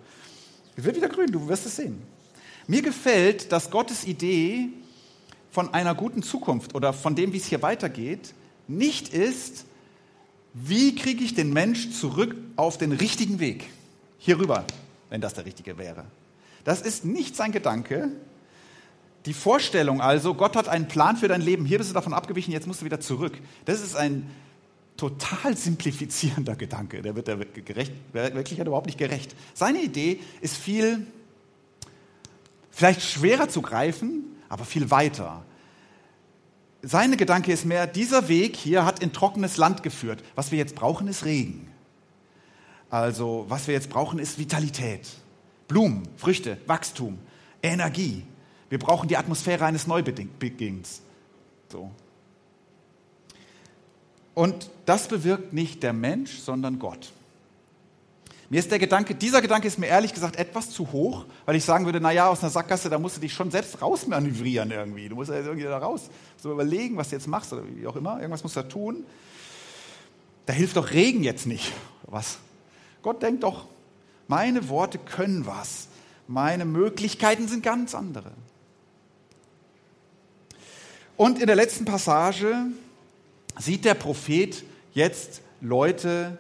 Es 0.76 0.85
wird 0.85 0.96
wieder 0.96 1.08
grün, 1.08 1.30
du 1.30 1.46
wirst 1.48 1.66
es 1.66 1.76
sehen. 1.76 2.02
Mir 2.66 2.83
gefällt, 2.83 3.53
dass 3.53 3.70
Gottes 3.70 4.05
Idee 4.05 4.68
von 5.51 5.75
einer 5.75 5.94
guten 5.94 6.22
Zukunft 6.22 6.75
oder 6.75 6.92
von 6.92 7.14
dem, 7.14 7.33
wie 7.33 7.38
es 7.38 7.46
hier 7.46 7.62
weitergeht, 7.62 8.35
nicht 8.68 9.12
ist, 9.12 9.66
wie 10.55 10.94
kriege 10.94 11.25
ich 11.25 11.35
den 11.35 11.53
Mensch 11.53 11.90
zurück 11.90 12.37
auf 12.57 12.79
den 12.79 12.92
richtigen 12.92 13.40
Weg? 13.40 13.68
Hierüber, 14.18 14.64
wenn 15.11 15.20
das 15.20 15.35
der 15.35 15.44
richtige 15.44 15.79
wäre. 15.79 16.05
Das 16.64 16.81
ist 16.81 17.05
nicht 17.05 17.37
sein 17.37 17.53
Gedanke. 17.53 18.11
Die 19.27 19.35
Vorstellung 19.35 20.01
also, 20.01 20.35
Gott 20.35 20.57
hat 20.57 20.68
einen 20.68 20.88
Plan 20.88 21.16
für 21.16 21.29
dein 21.29 21.40
Leben, 21.40 21.64
hier 21.64 21.79
bist 21.79 21.90
du 21.90 21.94
davon 21.94 22.12
abgewichen, 22.12 22.53
jetzt 22.53 22.66
musst 22.66 22.81
du 22.81 22.85
wieder 22.85 23.01
zurück. 23.01 23.33
Das 23.64 23.81
ist 23.81 23.96
ein 23.96 24.31
total 24.96 25.57
simplifizierender 25.57 26.57
Gedanke. 26.57 27.03
Der 27.03 27.14
wird 27.16 27.29
der 27.29 27.37
gerecht, 27.37 27.92
Wirklichkeit 28.12 28.66
überhaupt 28.66 28.87
nicht 28.87 28.98
gerecht. 28.98 29.35
Seine 29.55 29.81
Idee 29.81 30.20
ist 30.40 30.57
viel, 30.57 31.07
vielleicht 32.72 33.02
schwerer 33.02 33.48
zu 33.48 33.62
greifen, 33.62 34.24
aber 34.48 34.64
viel 34.64 34.90
weiter. 34.90 35.44
Seine 36.82 37.16
Gedanke 37.16 37.52
ist 37.52 37.64
mehr, 37.64 37.87
dieser 37.87 38.28
Weg 38.28 38.56
hier 38.56 38.85
hat 38.85 39.00
in 39.00 39.12
trockenes 39.12 39.56
Land 39.56 39.85
geführt. 39.85 40.24
Was 40.35 40.50
wir 40.50 40.58
jetzt 40.58 40.74
brauchen, 40.74 41.06
ist 41.06 41.24
Regen. 41.24 41.70
Also, 42.90 43.46
was 43.48 43.68
wir 43.68 43.74
jetzt 43.74 43.88
brauchen, 43.88 44.18
ist 44.18 44.38
Vitalität. 44.38 45.08
Blumen, 45.68 46.08
Früchte, 46.16 46.58
Wachstum, 46.66 47.18
Energie. 47.62 48.24
Wir 48.68 48.78
brauchen 48.78 49.08
die 49.08 49.16
Atmosphäre 49.16 49.64
eines 49.64 49.87
Neubeginns. 49.87 51.02
So. 51.70 51.90
Und 54.35 54.70
das 54.87 55.08
bewirkt 55.08 55.52
nicht 55.52 55.82
der 55.82 55.92
Mensch, 55.92 56.38
sondern 56.38 56.78
Gott. 56.78 57.12
Mir 58.53 58.59
ist 58.59 58.71
der 58.71 58.79
Gedanke, 58.79 59.15
dieser 59.15 59.41
Gedanke 59.41 59.67
ist 59.67 59.79
mir 59.79 59.87
ehrlich 59.87 60.12
gesagt 60.12 60.37
etwas 60.37 60.69
zu 60.69 60.93
hoch, 60.93 61.25
weil 61.47 61.57
ich 61.57 61.65
sagen 61.65 61.87
würde, 61.87 62.03
naja, 62.03 62.29
aus 62.29 62.43
einer 62.43 62.51
Sackgasse, 62.51 62.91
da 62.91 62.99
musst 62.99 63.17
du 63.17 63.23
dich 63.23 63.33
schon 63.33 63.51
selbst 63.51 63.81
rausmanövrieren 63.81 64.71
irgendwie. 64.71 65.09
Du 65.09 65.15
musst 65.15 65.31
ja 65.31 65.37
irgendwie 65.37 65.62
da 65.62 65.79
raus, 65.79 66.11
so 66.37 66.53
überlegen, 66.53 66.99
was 66.99 67.09
du 67.09 67.17
jetzt 67.17 67.27
machst 67.27 67.55
oder 67.55 67.62
wie 67.67 67.87
auch 67.87 67.97
immer. 67.97 68.19
Irgendwas 68.19 68.43
musst 68.43 68.57
du 68.57 68.61
da 68.61 68.69
tun. 68.69 69.07
Da 70.45 70.53
hilft 70.53 70.77
doch 70.77 70.91
Regen 70.91 71.23
jetzt 71.23 71.47
nicht. 71.47 71.73
Was? 72.03 72.37
Gott 73.01 73.23
denkt 73.23 73.43
doch, 73.43 73.69
meine 74.29 74.69
Worte 74.69 74.99
können 74.99 75.47
was. 75.47 75.88
Meine 76.29 76.67
Möglichkeiten 76.67 77.49
sind 77.49 77.62
ganz 77.62 77.95
andere. 77.95 78.33
Und 81.17 81.41
in 81.41 81.47
der 81.47 81.57
letzten 81.57 81.87
Passage 81.87 82.55
sieht 83.59 83.87
der 83.87 83.95
Prophet 83.95 84.62
jetzt 84.93 85.41
Leute 85.62 86.37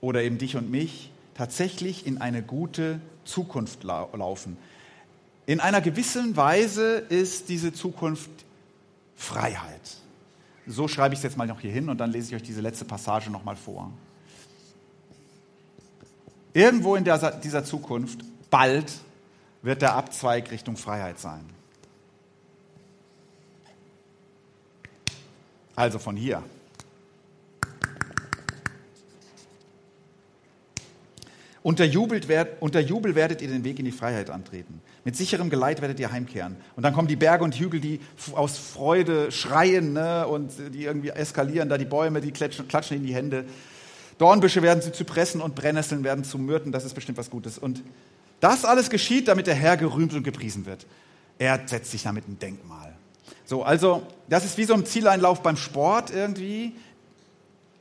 oder 0.00 0.20
eben 0.24 0.38
dich 0.38 0.56
und 0.56 0.68
mich 0.68 1.12
tatsächlich 1.34 2.06
in 2.06 2.20
eine 2.20 2.42
gute 2.42 3.00
Zukunft 3.24 3.84
laufen. 3.84 4.56
In 5.46 5.60
einer 5.60 5.80
gewissen 5.80 6.36
Weise 6.36 6.96
ist 6.96 7.48
diese 7.48 7.72
Zukunft 7.72 8.30
Freiheit. 9.16 9.96
So 10.66 10.88
schreibe 10.88 11.14
ich 11.14 11.18
es 11.18 11.24
jetzt 11.24 11.36
mal 11.36 11.46
noch 11.46 11.60
hier 11.60 11.70
hin 11.70 11.88
und 11.88 11.98
dann 11.98 12.10
lese 12.10 12.28
ich 12.28 12.36
euch 12.36 12.42
diese 12.42 12.60
letzte 12.60 12.84
Passage 12.84 13.30
nochmal 13.30 13.56
vor. 13.56 13.92
Irgendwo 16.54 16.94
in 16.96 17.04
der, 17.04 17.18
dieser 17.32 17.64
Zukunft, 17.64 18.20
bald, 18.48 18.92
wird 19.62 19.82
der 19.82 19.94
Abzweig 19.94 20.50
Richtung 20.50 20.76
Freiheit 20.76 21.18
sein. 21.18 21.44
Also 25.76 25.98
von 25.98 26.16
hier. 26.16 26.42
Unter 31.64 31.86
Jubel, 31.86 32.20
unter 32.60 32.78
Jubel 32.78 33.14
werdet 33.14 33.40
ihr 33.40 33.48
den 33.48 33.64
Weg 33.64 33.78
in 33.78 33.86
die 33.86 33.90
Freiheit 33.90 34.28
antreten. 34.28 34.82
Mit 35.02 35.16
sicherem 35.16 35.48
Geleit 35.48 35.80
werdet 35.80 35.98
ihr 35.98 36.12
heimkehren. 36.12 36.56
Und 36.76 36.82
dann 36.82 36.92
kommen 36.92 37.08
die 37.08 37.16
Berge 37.16 37.42
und 37.42 37.54
Hügel, 37.54 37.80
die 37.80 38.00
aus 38.34 38.58
Freude 38.58 39.32
schreien 39.32 39.94
ne? 39.94 40.28
und 40.28 40.52
die 40.74 40.84
irgendwie 40.84 41.08
eskalieren. 41.08 41.70
Da 41.70 41.78
die 41.78 41.86
Bäume, 41.86 42.20
die 42.20 42.32
klatschen, 42.32 42.68
klatschen 42.68 42.98
in 42.98 43.06
die 43.06 43.14
Hände. 43.14 43.46
Dornbüsche 44.18 44.60
werden 44.60 44.82
zu 44.82 44.92
Zypressen 44.92 45.40
und 45.40 45.54
Brennnesseln 45.54 46.04
werden 46.04 46.22
zu 46.22 46.38
Myrten. 46.38 46.70
Das 46.70 46.84
ist 46.84 46.92
bestimmt 46.92 47.16
was 47.16 47.30
Gutes. 47.30 47.56
Und 47.56 47.82
das 48.40 48.66
alles 48.66 48.90
geschieht, 48.90 49.26
damit 49.28 49.46
der 49.46 49.54
Herr 49.54 49.78
gerühmt 49.78 50.12
und 50.12 50.22
gepriesen 50.22 50.66
wird. 50.66 50.84
Er 51.38 51.62
setzt 51.64 51.92
sich 51.92 52.02
damit 52.02 52.28
ein 52.28 52.38
Denkmal. 52.38 52.94
So, 53.46 53.62
also 53.62 54.06
das 54.28 54.44
ist 54.44 54.58
wie 54.58 54.64
so 54.64 54.74
ein 54.74 54.84
Zieleinlauf 54.84 55.42
beim 55.42 55.56
Sport 55.56 56.10
irgendwie. 56.10 56.74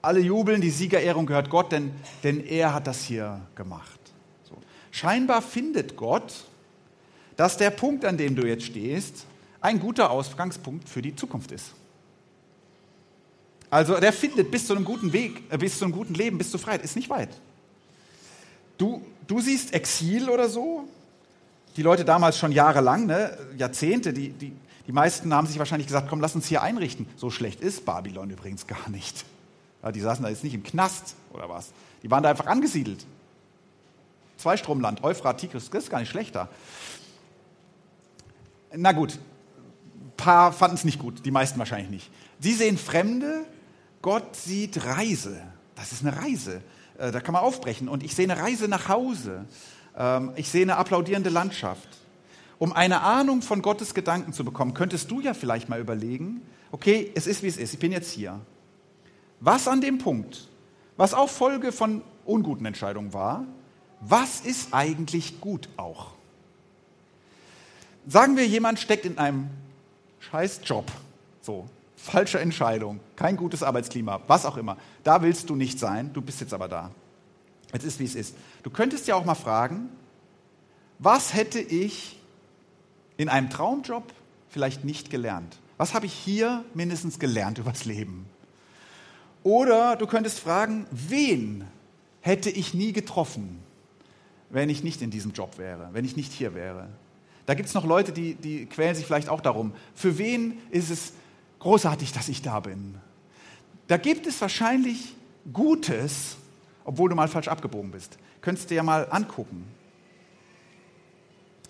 Alle 0.04 0.20
jubeln, 0.20 0.60
die 0.60 0.70
Siegerehrung 0.70 1.26
gehört 1.26 1.50
Gott, 1.50 1.72
denn, 1.72 1.94
denn 2.24 2.46
er 2.46 2.74
hat 2.74 2.88
das 2.88 3.06
hier 3.06 3.39
gemacht. 3.56 4.00
So. 4.44 4.58
Scheinbar 4.92 5.42
findet 5.42 5.96
Gott, 5.96 6.44
dass 7.38 7.56
der 7.56 7.70
Punkt, 7.70 8.04
an 8.04 8.18
dem 8.18 8.36
du 8.36 8.46
jetzt 8.46 8.66
stehst, 8.66 9.26
ein 9.62 9.80
guter 9.80 10.12
Ausgangspunkt 10.12 10.89
für 10.89 11.02
die 11.02 11.16
Zukunft 11.16 11.54
ist. 11.54 11.68
Also 13.70 13.98
der 13.98 14.12
findet 14.12 14.52
bis 14.52 14.68
zu 14.68 14.76
einem 14.76 14.84
guten 14.84 15.13
Weg, 15.13 15.42
äh, 15.50 15.58
bis 15.58 15.80
zu 15.80 15.86
einem 15.86 15.94
guten 15.94 16.16
Leben, 16.16 16.38
bis 16.38 16.52
zur 16.52 16.60
Freiheit, 16.60 16.84
ist 16.84 16.98
nicht 16.98 17.10
weit. 17.10 17.30
Du, 18.78 19.02
du 19.26 19.39
siehst 19.39 19.74
Exil 19.74 20.30
oder 20.30 20.50
so, 20.50 20.84
die 21.78 21.82
Leute 21.82 22.04
damals 22.04 22.38
schon 22.38 22.52
jahrelang, 22.52 23.06
ne, 23.06 23.38
Jahrzehnte, 23.58 24.12
die, 24.12 24.32
die, 24.32 24.52
die 24.86 24.92
meisten 24.92 25.34
haben 25.34 25.48
sich 25.48 25.60
wahrscheinlich 25.60 25.88
gesagt, 25.88 26.10
komm, 26.10 26.20
lass 26.20 26.36
uns 26.36 26.46
hier 26.48 26.62
einrichten. 26.62 27.08
So 27.16 27.30
schlecht 27.30 27.62
ist 27.62 27.86
Babylon 27.86 28.30
übrigens 28.32 28.68
gar 28.68 28.89
nicht. 28.89 29.24
Die 29.91 30.00
saßen 30.00 30.24
da 30.24 30.30
jetzt 30.30 30.43
nicht 30.43 30.54
im 30.54 30.63
Knast 30.63 31.15
oder 31.34 31.50
was. 31.50 31.72
Die 32.04 32.12
waren 32.12 32.24
da 32.24 32.30
einfach 32.30 32.48
angesiedelt. 32.48 33.06
Zweistromland, 34.38 35.04
Euphrat, 35.04 35.39
Tigris, 35.39 35.69
das 35.69 35.86
ist 35.86 35.89
gar 35.89 36.00
nicht 36.00 36.10
schlechter. 36.10 36.50
Na 38.76 38.91
gut, 38.91 39.13
ein 39.13 40.12
paar 40.17 40.52
fanden 40.52 40.76
es 40.76 40.84
nicht 40.84 41.00
gut, 41.00 41.26
die 41.26 41.32
meisten 41.32 41.60
wahrscheinlich 41.60 41.89
nicht. 41.89 42.12
Sie 42.39 42.54
sehen 42.54 42.78
Fremde, 42.78 43.46
Gott 44.02 44.36
sieht 44.36 44.86
Reise. 44.86 45.41
Das 45.76 45.91
ist 45.91 46.06
eine 46.06 46.17
Reise. 46.17 46.62
Äh, 46.98 47.12
da 47.12 47.19
kann 47.22 47.34
man 47.34 47.43
aufbrechen. 47.43 47.88
Und 47.88 48.04
ich 48.04 48.15
sehe 48.15 48.30
eine 48.30 48.41
Reise 48.41 48.67
nach 48.67 48.89
Hause. 48.89 49.46
Ähm, 49.98 50.32
ich 50.36 50.50
sehe 50.50 50.63
eine 50.63 50.78
applaudierende 50.78 51.30
Landschaft. 51.30 51.88
Um 52.60 52.74
eine 52.74 53.02
Ahnung 53.02 53.41
von 53.41 53.62
Gottes 53.62 53.93
Gedanken 53.93 54.34
zu 54.34 54.46
bekommen, 54.46 54.74
könntest 54.74 55.10
du 55.12 55.19
ja 55.19 55.34
vielleicht 55.34 55.69
mal 55.69 55.80
überlegen, 55.80 56.41
okay, 56.72 57.12
es 57.15 57.28
ist 57.28 57.43
wie 57.43 57.48
es 57.48 57.58
ist, 57.58 57.74
ich 57.74 57.80
bin 57.80 57.91
jetzt 57.91 58.12
hier. 58.12 58.39
Was 59.45 59.67
an 59.67 59.82
dem 59.82 59.97
Punkt, 59.97 60.47
was 60.95 61.13
auch 61.13 61.29
Folge 61.29 61.73
von 61.73 62.01
unguten 62.23 62.65
Entscheidungen 62.65 63.12
war, 63.12 63.43
was 63.99 64.39
ist 64.39 64.73
eigentlich 64.73 65.41
gut 65.41 65.67
auch? 65.75 66.12
Sagen 68.08 68.38
wir, 68.38 68.47
jemand 68.47 68.79
steckt 68.79 69.06
in 69.06 69.17
einem 69.17 69.49
scheiß 70.21 70.62
Job, 70.63 70.89
so, 71.41 71.65
falsche 71.97 72.39
Entscheidung, 72.39 73.01
kein 73.17 73.36
gutes 73.36 73.63
Arbeitsklima, 73.63 74.21
was 74.27 74.45
auch 74.45 74.56
immer. 74.56 74.77
Da 75.03 75.21
willst 75.21 75.49
du 75.49 75.56
nicht 75.58 75.77
sein, 75.77 76.13
du 76.13 76.21
bist 76.21 76.39
jetzt 76.39 76.53
aber 76.53 76.69
da. 76.69 76.91
Es 77.73 77.84
ist, 77.84 77.99
wie 77.99 78.06
es 78.06 78.15
ist. 78.15 78.36
Du 78.63 78.69
könntest 78.69 79.08
ja 79.08 79.15
auch 79.15 79.25
mal 79.25 79.36
fragen, 79.36 79.89
was 80.99 81.34
hätte 81.34 81.60
ich 81.60 82.17
in 83.17 83.27
einem 83.27 83.49
Traumjob 83.49 84.06
vielleicht 84.47 84.86
nicht 84.86 85.10
gelernt? 85.10 85.60
Was 85.77 85.93
habe 85.93 86.06
ich 86.06 86.13
hier 86.13 86.63
mindestens 86.73 87.19
gelernt 87.19 87.58
übers 87.58 87.84
Leben? 87.84 88.25
Oder 89.43 89.95
du 89.97 90.08
könntest 90.08 90.39
fragen, 90.39 90.88
wen 90.91 91.65
hätte 92.21 92.49
ich 92.49 92.73
nie 92.73 92.93
getroffen, 92.93 93.60
wenn 94.49 94.69
ich 94.69 94.84
nicht 94.84 95.01
in 95.01 95.12
diesem 95.12 95.34
Job 95.34 95.58
wäre, 95.58 95.89
wenn 95.91 96.06
ich 96.06 96.15
nicht 96.15 96.32
hier 96.32 96.56
wäre? 96.56 96.88
Da 97.45 97.53
gibt 97.53 97.67
es 97.67 97.75
noch 97.75 97.86
Leute, 97.86 98.13
die, 98.13 98.36
die 98.36 98.65
quälen 98.65 98.95
sich 98.95 99.06
vielleicht 99.06 99.27
auch 99.27 99.41
darum. 99.41 99.73
Für 99.95 100.17
wen 100.17 100.60
ist 100.71 100.89
es 100.89 101.13
großartig, 101.60 102.13
dass 102.13 102.29
ich 102.29 102.41
da 102.41 102.62
bin? 102.62 102.95
Da 103.88 103.97
gibt 103.97 104.25
es 104.27 104.39
wahrscheinlich 104.39 105.15
Gutes, 105.51 106.38
obwohl 106.86 107.10
du 107.10 107.15
mal 107.15 107.27
falsch 107.27 107.49
abgebogen 107.49 107.91
bist. 107.91 108.17
Könntest 108.39 108.69
du 108.69 108.69
dir 108.69 108.75
ja 108.75 108.84
mal 108.84 109.08
angucken. 109.10 109.65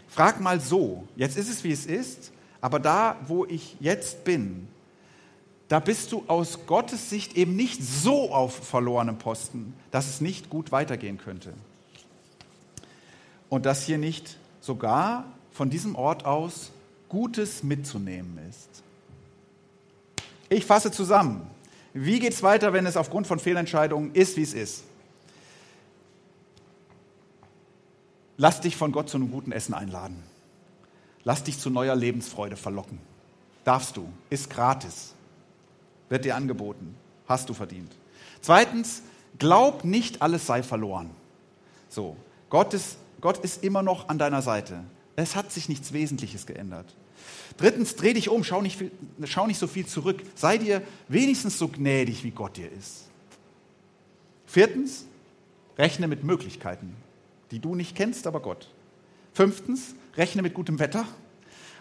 Frag 0.07 0.39
mal 0.39 0.59
so, 0.59 1.07
jetzt 1.15 1.37
ist 1.37 1.49
es 1.49 1.63
wie 1.63 1.71
es 1.71 1.87
ist, 1.87 2.31
aber 2.61 2.79
da, 2.79 3.17
wo 3.25 3.45
ich 3.45 3.75
jetzt 3.79 4.23
bin, 4.23 4.67
da 5.67 5.79
bist 5.79 6.11
du 6.11 6.23
aus 6.27 6.65
Gottes 6.67 7.09
Sicht 7.09 7.35
eben 7.35 7.55
nicht 7.55 7.81
so 7.83 8.33
auf 8.33 8.53
verlorenem 8.53 9.17
Posten, 9.17 9.73
dass 9.91 10.09
es 10.09 10.21
nicht 10.21 10.49
gut 10.49 10.71
weitergehen 10.71 11.17
könnte. 11.17 11.53
Und 13.49 13.65
dass 13.65 13.83
hier 13.83 13.97
nicht 13.97 14.37
sogar 14.61 15.25
von 15.51 15.69
diesem 15.69 15.95
Ort 15.95 16.25
aus 16.25 16.71
Gutes 17.09 17.63
mitzunehmen 17.63 18.39
ist. 18.49 18.83
Ich 20.49 20.65
fasse 20.65 20.91
zusammen. 20.91 21.47
Wie 21.93 22.19
geht 22.19 22.33
es 22.33 22.41
weiter, 22.41 22.73
wenn 22.73 22.85
es 22.85 22.97
aufgrund 22.97 23.27
von 23.27 23.39
Fehlentscheidungen 23.39 24.13
ist, 24.15 24.35
wie 24.35 24.41
es 24.41 24.53
ist? 24.53 24.83
Lass 28.37 28.61
dich 28.61 28.75
von 28.75 28.91
Gott 28.91 29.09
zu 29.09 29.17
einem 29.17 29.31
guten 29.31 29.51
Essen 29.51 29.75
einladen. 29.75 30.23
Lass 31.23 31.43
dich 31.43 31.59
zu 31.59 31.69
neuer 31.69 31.95
Lebensfreude 31.95 32.55
verlocken. 32.55 32.99
Darfst 33.63 33.95
du, 33.95 34.09
ist 34.29 34.49
gratis, 34.49 35.12
wird 36.13 36.23
dir 36.23 36.37
angeboten, 36.37 36.95
hast 37.27 37.49
du 37.49 37.53
verdient. 37.53 37.91
Zweitens, 38.39 39.03
glaub 39.37 39.83
nicht, 39.83 40.21
alles 40.21 40.45
sei 40.45 40.63
verloren. 40.63 41.09
So, 41.89 42.15
Gott 42.49 42.73
ist, 42.73 42.95
Gott 43.19 43.39
ist 43.39 43.63
immer 43.63 43.83
noch 43.83 44.07
an 44.07 44.17
deiner 44.17 44.41
Seite. 44.41 44.85
Es 45.17 45.35
hat 45.35 45.51
sich 45.51 45.67
nichts 45.67 45.91
Wesentliches 45.91 46.45
geändert. 46.45 46.95
Drittens, 47.57 47.95
dreh 47.97 48.13
dich 48.13 48.29
um, 48.29 48.45
schau 48.45 48.61
nicht, 48.61 48.77
viel, 48.77 48.91
schau 49.25 49.47
nicht 49.47 49.59
so 49.59 49.67
viel 49.67 49.85
zurück. 49.85 50.23
Sei 50.35 50.57
dir 50.57 50.81
wenigstens 51.09 51.59
so 51.59 51.67
gnädig, 51.67 52.23
wie 52.23 52.31
Gott 52.31 52.55
dir 52.55 52.71
ist. 52.71 53.09
Viertens, 54.45 55.05
rechne 55.77 56.07
mit 56.07 56.23
Möglichkeiten 56.23 56.95
die 57.53 57.59
du 57.59 57.75
nicht 57.75 57.95
kennst, 57.95 58.25
aber 58.25 58.39
Gott. 58.39 58.67
Fünftens, 59.33 59.93
rechne 60.17 60.41
mit 60.41 60.55
gutem 60.55 60.79
Wetter 60.79 61.05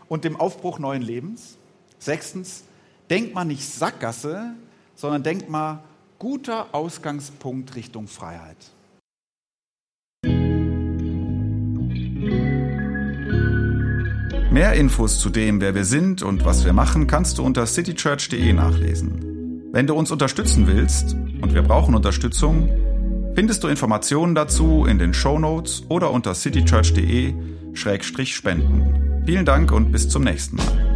und 0.06 0.24
dem 0.24 0.36
Aufbruch 0.36 0.78
neuen 0.78 1.00
Lebens. 1.00 1.56
Sechstens, 1.98 2.64
denk 3.10 3.34
mal 3.34 3.44
nicht 3.44 3.68
Sackgasse, 3.68 4.54
sondern 4.94 5.22
denk 5.22 5.48
mal 5.48 5.82
guter 6.18 6.68
Ausgangspunkt 6.72 7.74
Richtung 7.74 8.08
Freiheit. 8.08 8.56
Mehr 14.50 14.74
Infos 14.74 15.18
zu 15.18 15.30
dem, 15.30 15.60
wer 15.60 15.74
wir 15.74 15.84
sind 15.84 16.22
und 16.22 16.44
was 16.44 16.64
wir 16.64 16.74
machen, 16.74 17.06
kannst 17.06 17.38
du 17.38 17.44
unter 17.44 17.66
citychurch.de 17.66 18.52
nachlesen. 18.52 19.70
Wenn 19.72 19.86
du 19.86 19.94
uns 19.94 20.10
unterstützen 20.10 20.66
willst, 20.66 21.14
und 21.14 21.54
wir 21.54 21.62
brauchen 21.62 21.94
Unterstützung, 21.94 22.68
Findest 23.34 23.64
du 23.64 23.68
Informationen 23.68 24.34
dazu 24.34 24.84
in 24.84 24.98
den 24.98 25.14
Show 25.14 25.38
Notes 25.38 25.84
oder 25.88 26.10
unter 26.10 26.34
citychurch.de-spenden. 26.34 29.22
Vielen 29.24 29.46
Dank 29.46 29.72
und 29.72 29.90
bis 29.90 30.10
zum 30.10 30.24
nächsten 30.24 30.56
Mal. 30.56 30.91